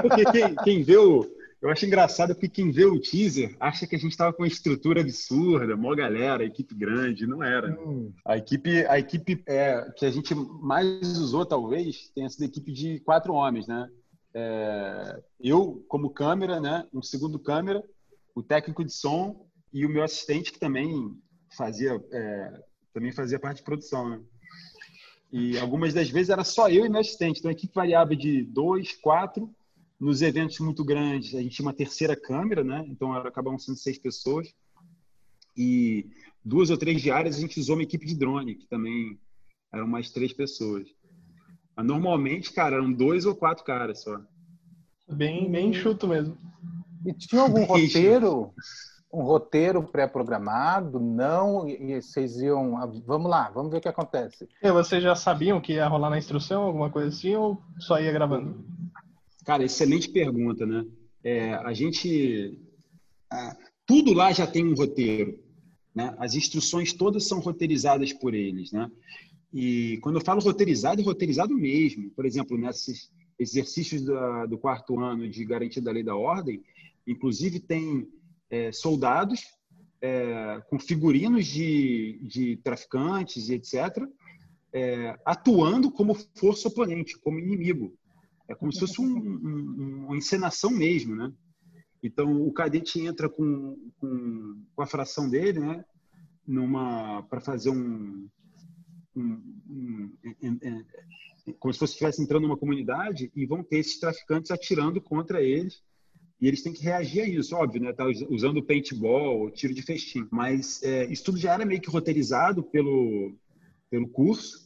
[0.00, 1.26] porque quem, quem vê o.
[1.64, 4.48] Eu acho engraçado porque quem vê o teaser acha que a gente estava com uma
[4.48, 7.72] estrutura absurda, mó galera, equipe grande, não era.
[7.80, 8.12] Hum.
[8.24, 12.70] A equipe, a equipe é, que a gente mais usou, talvez, tenha sido a equipe
[12.70, 13.88] de quatro homens, né?
[14.34, 17.82] é, eu como câmera, né, um segundo câmera,
[18.34, 21.16] o técnico de som e o meu assistente que também
[21.56, 22.62] fazia é,
[22.92, 24.20] também fazia parte de produção, né?
[25.32, 27.38] E algumas das vezes era só eu e meu assistente.
[27.38, 29.50] Então a equipe variava de dois, quatro.
[29.98, 32.84] Nos eventos muito grandes a gente tinha uma terceira câmera, né?
[32.88, 34.52] Então era, acabavam sendo seis pessoas.
[35.56, 36.10] E
[36.44, 39.18] duas ou três diárias a gente usou uma equipe de drone, que também
[39.72, 40.86] eram mais três pessoas.
[41.76, 44.20] Mas normalmente, cara, eram dois ou quatro caras só.
[45.08, 46.36] Bem, bem enxuto mesmo.
[47.04, 48.52] E tinha algum roteiro?
[49.12, 50.98] Um roteiro pré-programado?
[50.98, 51.68] Não?
[51.68, 52.76] E vocês iam.
[52.78, 54.48] Ah, vamos lá, vamos ver o que acontece.
[54.62, 58.10] E vocês já sabiam que ia rolar na instrução, alguma coisa assim, ou só ia
[58.10, 58.64] gravando?
[59.44, 60.86] Cara, excelente pergunta, né?
[61.22, 62.58] É, a gente.
[63.86, 65.38] tudo lá já tem um roteiro.
[65.94, 66.14] Né?
[66.18, 68.90] As instruções todas são roteirizadas por eles, né?
[69.52, 72.10] E quando eu falo roteirizado, é roteirizado mesmo.
[72.10, 76.62] Por exemplo, nesses exercícios da, do quarto ano de garantia da lei da ordem,
[77.06, 78.08] inclusive tem
[78.50, 79.42] é, soldados
[80.00, 84.06] é, com figurinos de, de traficantes e etc.,
[84.72, 87.96] é, atuando como força oponente, como inimigo.
[88.48, 91.32] É como se fosse um, um, uma encenação mesmo, né?
[92.02, 95.84] Então, o cadete entra com, com, com a fração dele, né?
[96.46, 98.28] Numa para fazer um,
[99.16, 100.12] um, um,
[101.58, 105.82] como se fosse estivesse entrando numa comunidade e vão ter esses traficantes atirando contra eles
[106.38, 107.92] e eles têm que reagir a isso, óbvio, né?
[107.94, 110.28] Tá usando paintball, tiro de festim.
[110.30, 113.34] Mas é, isso tudo já era meio que roteirizado pelo,
[113.88, 114.63] pelo curso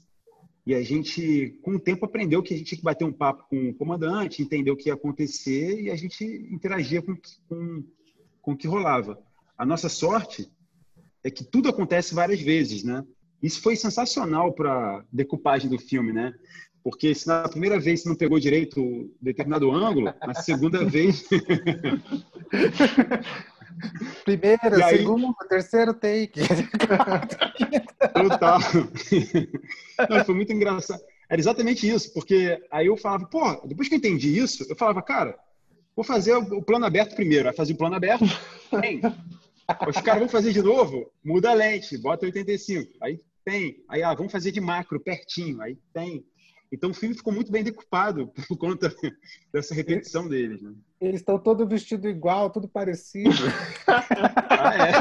[0.68, 3.46] e a gente, com o tempo, aprendeu que a gente tinha que bater um papo
[3.48, 7.16] com o comandante, entender o que ia acontecer e a gente interagia com,
[7.48, 7.82] com,
[8.42, 9.18] com o que rolava.
[9.56, 10.46] A nossa sorte
[11.24, 13.02] é que tudo acontece várias vezes, né?
[13.42, 16.34] Isso foi sensacional para decupagem do filme, né?
[16.84, 21.26] Porque se na primeira vez você não pegou direito determinado ângulo, na segunda vez.
[24.37, 24.99] Primeiro, aí...
[24.99, 26.41] segundo, terceiro take.
[28.14, 28.59] Total.
[30.09, 31.01] Não, foi muito engraçado.
[31.29, 35.03] Era exatamente isso, porque aí eu falava, pô, depois que eu entendi isso, eu falava,
[35.03, 35.39] cara,
[35.95, 37.49] vou fazer o plano aberto primeiro.
[37.49, 38.24] Aí fazia o plano aberto,
[38.81, 39.01] tem.
[39.87, 42.93] Os caras vão fazer de novo, muda a lente, bota 85.
[43.03, 43.83] Aí tem.
[43.89, 45.61] Aí, ah, vamos fazer de macro, pertinho.
[45.61, 46.24] Aí tem.
[46.70, 48.94] Então o filme ficou muito bem decupado por conta
[49.52, 50.60] dessa repetição deles.
[50.60, 50.74] Né?
[51.00, 53.30] Eles estão todos vestidos igual, tudo parecido.
[53.86, 54.92] ah, é?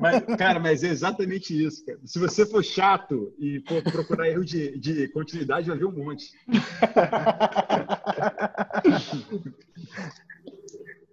[0.00, 1.84] mas, cara, mas é exatamente isso.
[1.84, 1.98] Cara.
[2.04, 6.30] Se você for chato e for procurar erro de, de continuidade, vai ver um monte.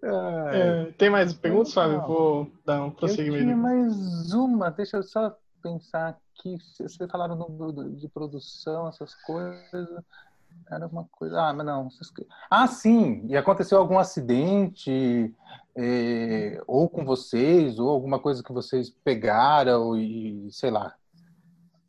[0.06, 2.02] É, tem mais perguntas, Fábio?
[2.06, 3.46] Vou dar um prosseguimento.
[3.46, 6.58] Tem mais uma, deixa eu só pensar aqui.
[6.58, 9.88] Vocês falaram no, de produção, essas coisas.
[10.70, 11.40] Era uma coisa.
[11.40, 11.88] Ah, mas não.
[12.50, 13.26] Ah, sim.
[13.28, 15.34] E aconteceu algum acidente,
[15.76, 20.94] é, ou com vocês, ou alguma coisa que vocês pegaram e sei lá.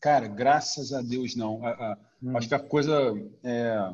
[0.00, 1.60] Cara, graças a Deus não.
[2.22, 2.36] Hum.
[2.36, 2.92] Acho que a coisa.
[3.42, 3.92] É,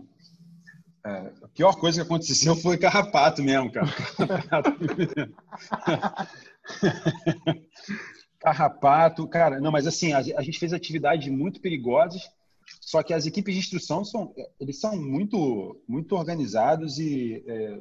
[1.04, 3.88] é, a pior coisa que aconteceu foi carrapato mesmo, cara.
[8.38, 9.60] carrapato, cara.
[9.60, 12.30] Não, mas assim, a, a gente fez atividades muito perigosas
[12.80, 17.78] só que as equipes de instrução são, eles são muito, muito organizados e é,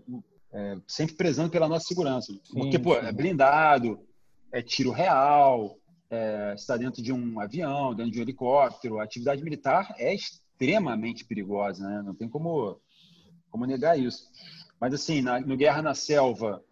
[0.52, 2.34] é, sempre prezando pela nossa segurança.
[2.52, 3.06] Porque, sim, pô, sim.
[3.06, 4.00] é blindado,
[4.52, 5.78] é tiro real,
[6.10, 9.00] é, está dentro de um avião, dentro de um helicóptero.
[9.00, 12.02] A atividade militar é extremamente perigosa, né?
[12.04, 12.80] Não tem como,
[13.50, 14.30] como negar isso.
[14.80, 16.64] Mas, assim, na, no Guerra na Selva,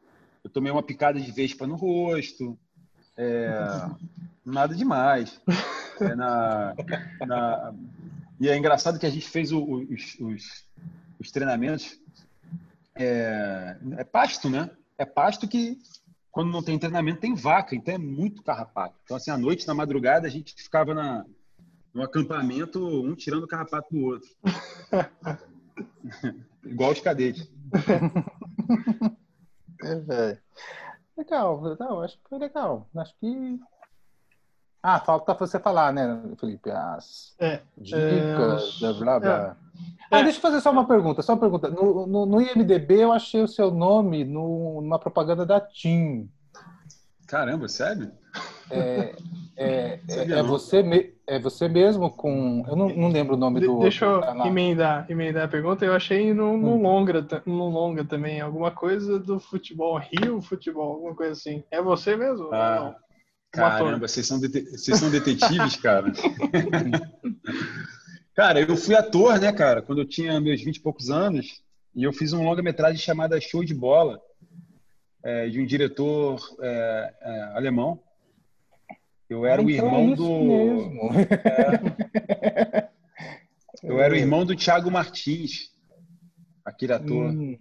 [0.43, 2.57] eu tomei uma picada de vespa no rosto.
[3.17, 3.89] É,
[4.45, 5.41] nada demais.
[5.99, 6.73] É na,
[7.25, 7.73] na,
[8.39, 10.65] e é engraçado que a gente fez o, os, os,
[11.19, 11.99] os, treinamentos.
[12.95, 14.69] É, é, pasto, né?
[14.97, 15.77] É pasto que,
[16.31, 18.95] quando não tem treinamento, tem vaca, então é muito carrapato.
[19.03, 21.25] Então, assim, à noite, na madrugada, a gente ficava na,
[21.93, 24.29] no acampamento, um tirando o carrapato do outro.
[26.63, 27.49] Igual os cadetes.
[29.83, 30.39] É, velho.
[31.15, 32.89] Legal, legal, acho que foi legal.
[32.95, 33.59] Acho que
[34.81, 36.69] ah, falta você falar, né, Felipe?
[36.69, 39.57] As é, dicas, é, blá, blá.
[40.09, 40.15] É.
[40.15, 41.69] Ah, deixa eu fazer só uma pergunta, só uma pergunta.
[41.69, 46.29] No, no, no IMDB eu achei o seu nome no, numa propaganda da TIM.
[47.27, 48.11] Caramba, sério?
[48.69, 49.15] É,
[49.55, 52.63] é, é, é você, me, é você mesmo com.
[52.67, 53.79] Eu não, não lembro o nome de, do.
[53.79, 55.85] Deixa eu emendar, emendar a pergunta.
[55.85, 56.81] Eu achei no, no, hum.
[56.81, 61.63] longa, no longa também, alguma coisa do futebol, Rio Futebol, alguma coisa assim.
[61.71, 62.53] É você mesmo?
[62.53, 62.95] Ah.
[63.51, 66.11] Caramba, vocês são, vocês são detetives, cara.
[68.35, 71.63] cara, eu fui ator, né, cara, quando eu tinha meus 20 e poucos anos,
[71.95, 74.21] e eu fiz um longa-metragem chamada Show de Bola,
[75.23, 77.99] é, de um diretor é, é, alemão.
[79.29, 80.29] Eu era o então é irmão do.
[82.73, 82.89] É.
[83.83, 85.71] eu era o irmão do Thiago Martins,
[86.63, 87.31] aquele ator.
[87.31, 87.57] Hum,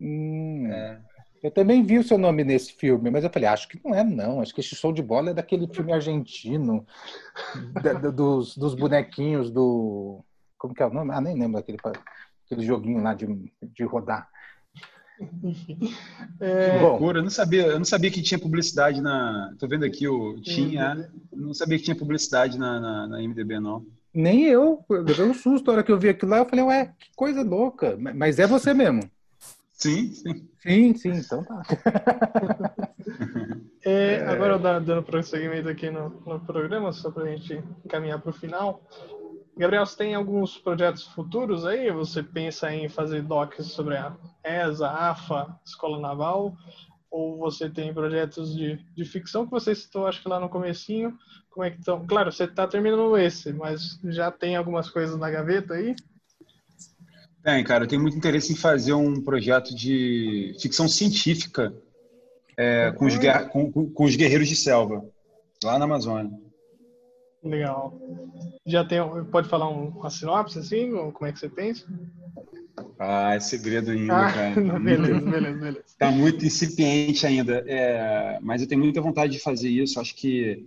[0.00, 0.66] hum.
[0.70, 1.00] É.
[1.42, 4.02] Eu também vi o seu nome nesse filme, mas eu falei, acho que não é,
[4.02, 4.40] não.
[4.40, 6.84] Acho que esse show de bola é daquele filme argentino,
[7.80, 10.24] da, dos, dos bonequinhos do.
[10.58, 11.12] Como que é o nome?
[11.14, 11.78] Ah, nem lembro daquele
[12.44, 14.28] aquele joguinho lá de, de rodar.
[16.40, 16.78] É...
[16.78, 19.52] Bom, eu não sabia, eu não sabia que tinha publicidade na.
[19.58, 23.84] Tô vendo aqui o tinha, não sabia que tinha publicidade na, na, na MDB não.
[24.14, 26.64] Nem eu, eu levei um susto a hora que eu vi aquilo lá, eu falei,
[26.64, 27.96] ué, que coisa louca.
[28.14, 29.02] Mas é você mesmo.
[29.72, 30.48] Sim, sim.
[30.60, 31.62] Sim, sim, então tá.
[33.84, 38.34] é, agora dando prosseguimento aqui no, no programa, só para a gente encaminhar para o
[38.34, 38.82] final.
[39.58, 41.90] Gabriel, você tem alguns projetos futuros aí?
[41.90, 46.56] Você pensa em fazer docs sobre a ESA, AFA, Escola Naval?
[47.10, 51.18] Ou você tem projetos de, de ficção que você citou, acho que lá no comecinho?
[51.50, 52.06] Como é que estão?
[52.06, 55.96] Claro, você está terminando esse, mas já tem algumas coisas na gaveta aí?
[57.42, 57.82] Tem, cara.
[57.82, 61.74] Eu tenho muito interesse em fazer um projeto de ficção científica
[62.56, 63.14] é, com, os
[63.50, 65.04] com, com, os guerreiros de selva,
[65.64, 66.30] lá na Amazônia.
[67.42, 67.98] Legal.
[68.66, 70.92] Já tem, pode falar um, uma sinopse assim?
[70.92, 71.86] Ou como é que você pensa?
[72.98, 74.60] Ah, é segredo ainda, ah, cara.
[74.80, 75.84] beleza, beleza, beleza.
[75.98, 77.64] Tá muito incipiente ainda.
[77.66, 80.00] É, mas eu tenho muita vontade de fazer isso.
[80.00, 80.66] Acho que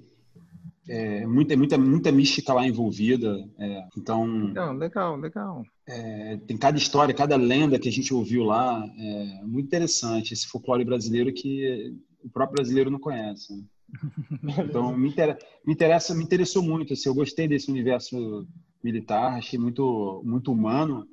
[0.88, 3.48] é, muita, muita, muita mística lá envolvida.
[3.60, 4.26] É, então.
[4.48, 5.64] Legal, legal, legal.
[5.88, 8.84] É, tem cada história, cada lenda que a gente ouviu lá.
[8.98, 11.94] É muito interessante esse folclore brasileiro que
[12.24, 13.66] o próprio brasileiro não conhece.
[14.66, 16.94] Então, me, inter, me, interessa, me interessou muito.
[16.94, 18.48] Assim, eu gostei desse universo
[18.84, 21.08] militar, achei muito, muito humano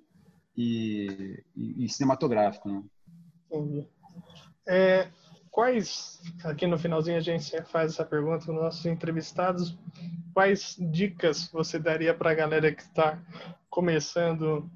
[0.57, 2.68] e, e, e cinematográfico.
[2.68, 2.83] Né?
[4.66, 5.09] É,
[5.51, 9.76] quais, aqui no finalzinho a gente faz essa pergunta para os nossos entrevistados,
[10.33, 13.20] quais dicas você daria para a galera que está
[13.68, 14.70] começando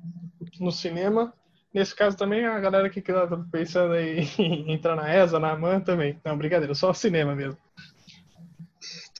[0.58, 1.32] no cinema?
[1.72, 6.20] Nesse caso também a galera que está pensando em entrar na ESA, na AMAN também.
[6.24, 7.56] Não, brincadeira, só o cinema mesmo.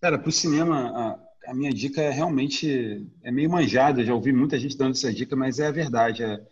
[0.02, 4.32] Cara, para o cinema, a, a, minha dica é realmente é meio manjada, já ouvi
[4.32, 6.44] muita gente dando essa dica, mas é a verdade, é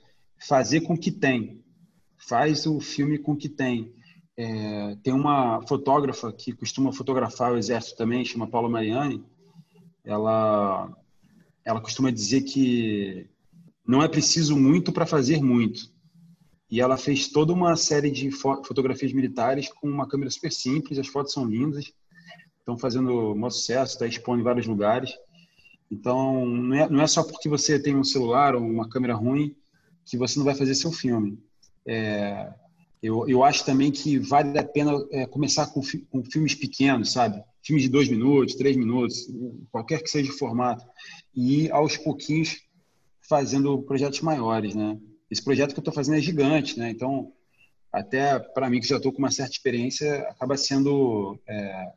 [0.46, 1.61] fazer com que tem.
[2.16, 3.92] Faz o filme com que tem.
[4.36, 9.20] É, tem uma fotógrafa que costuma fotografar o exército também, chama Paula Mariani.
[10.05, 10.88] Ela,
[11.64, 13.28] ela costuma dizer que
[13.84, 15.92] não é preciso muito para fazer muito.
[16.70, 21.09] E ela fez toda uma série de fotografias militares com uma câmera super simples, as
[21.09, 21.92] fotos são lindas.
[22.70, 25.10] Estão fazendo um sucesso, está expondo em vários lugares.
[25.90, 29.54] Então, não é, não é só porque você tem um celular ou uma câmera ruim
[30.04, 31.38] que você não vai fazer seu filme.
[31.86, 32.52] É,
[33.02, 37.42] eu, eu acho também que vale a pena é, começar com, com, filmes pequenos, sabe?
[37.62, 39.28] Filmes de dois minutos, três minutos,
[39.70, 40.84] qualquer que seja o formato.
[41.34, 42.60] E ir aos pouquinhos
[43.28, 44.98] fazendo projetos maiores, né?
[45.30, 46.90] Esse projeto que eu estou fazendo é gigante, né?
[46.90, 47.32] Então,
[47.92, 51.92] até para mim que já estou com uma certa experiência, acaba sendo é,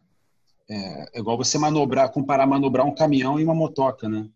[0.70, 4.28] é, é, igual você manobrar, comparar manobrar um caminhão e uma motoca, né?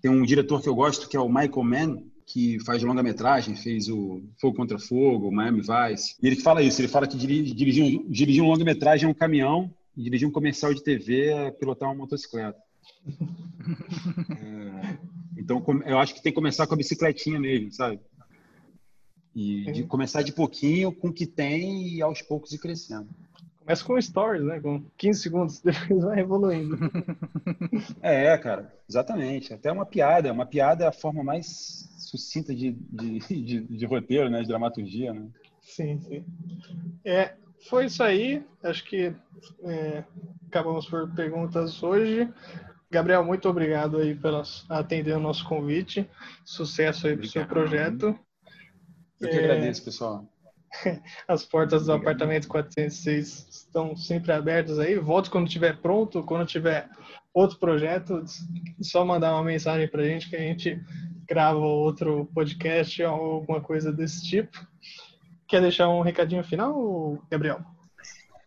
[0.00, 3.88] Tem um diretor que eu gosto que é o Michael Mann, que faz longa-metragem, fez
[3.88, 6.16] o Fogo Contra Fogo, Miami Vice.
[6.22, 9.70] E ele fala isso, ele fala que dirigir, dirigir, dirigir um longa-metragem é um caminhão,
[9.96, 12.58] e dirigir um comercial de TV é pilotar uma motocicleta.
[14.30, 14.98] é,
[15.38, 18.00] então, eu acho que tem que começar com a bicicletinha mesmo, sabe?
[19.34, 23.08] E de começar de pouquinho com o que tem e aos poucos ir crescendo.
[23.64, 24.60] Começa com stories, né?
[24.60, 26.78] Com 15 segundos, depois vai evoluindo.
[28.02, 29.54] É, cara, exatamente.
[29.54, 30.32] Até uma piada.
[30.32, 34.42] Uma piada é a forma mais sucinta de, de, de, de roteiro, né?
[34.42, 35.26] De dramaturgia, né?
[35.62, 36.24] Sim, sim.
[37.04, 37.34] É,
[37.68, 38.44] foi isso aí.
[38.62, 39.14] Acho que
[39.62, 40.04] é,
[40.46, 42.28] acabamos por perguntas hoje.
[42.90, 46.08] Gabriel, muito obrigado aí por atender o nosso convite.
[46.44, 48.18] Sucesso aí para o seu projeto.
[49.18, 50.28] Eu que é, agradeço, pessoal.
[51.28, 54.98] As portas do apartamento 406 estão sempre abertas aí.
[54.98, 56.88] Volte quando estiver pronto, quando tiver
[57.32, 58.22] outro projeto,
[58.80, 60.80] só mandar uma mensagem para a gente que a gente
[61.28, 64.66] grava outro podcast ou alguma coisa desse tipo.
[65.48, 67.60] Quer deixar um recadinho final, Gabriel?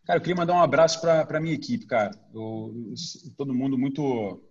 [0.05, 2.11] Cara, eu queria mandar um abraço para a minha equipe, cara.
[2.33, 2.73] Eu,
[3.35, 4.41] todo mundo muito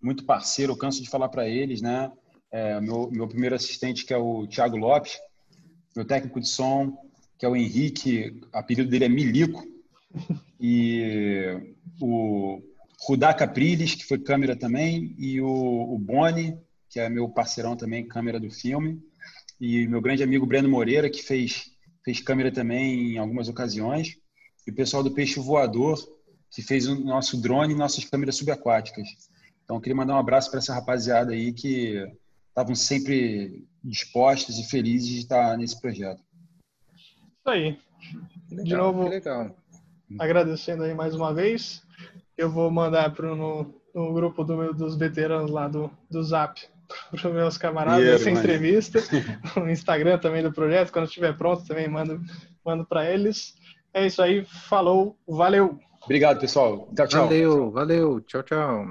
[0.00, 2.10] muito parceiro, eu canso de falar para eles, né?
[2.50, 5.18] É, meu, meu primeiro assistente, que é o Thiago Lopes,
[5.94, 6.96] meu técnico de som,
[7.40, 9.66] que é o Henrique, apelido dele é Milico,
[10.60, 12.60] e o
[13.00, 16.58] Rudá Capriles, que foi câmera também, e o, o Boni,
[16.90, 19.02] que é meu parceirão também, câmera do filme,
[19.58, 21.72] e meu grande amigo Breno Moreira, que fez,
[22.04, 24.18] fez câmera também em algumas ocasiões,
[24.66, 25.98] e o pessoal do Peixe Voador,
[26.50, 29.08] que fez o nosso drone e nossas câmeras subaquáticas.
[29.64, 32.06] Então, eu queria mandar um abraço para essa rapaziada aí que
[32.50, 36.20] estavam sempre dispostos e felizes de estar nesse projeto.
[37.40, 37.78] Isso aí.
[38.50, 39.54] Legal, de novo, legal.
[40.18, 41.82] agradecendo aí mais uma vez.
[42.36, 46.60] Eu vou mandar pro, no, no grupo do meu, dos veteranos lá do, do Zap
[47.10, 48.98] para os meus camaradas yeah, essa entrevista.
[49.56, 50.92] no Instagram também do projeto.
[50.92, 52.20] Quando estiver pronto, também mando,
[52.64, 53.54] mando para eles.
[53.94, 54.44] É isso aí.
[54.44, 55.16] Falou.
[55.26, 55.78] Valeu.
[56.04, 56.88] Obrigado, pessoal.
[56.94, 57.26] Tchau, tchau.
[57.26, 58.20] Valeu, valeu.
[58.22, 58.86] Tchau, tchau.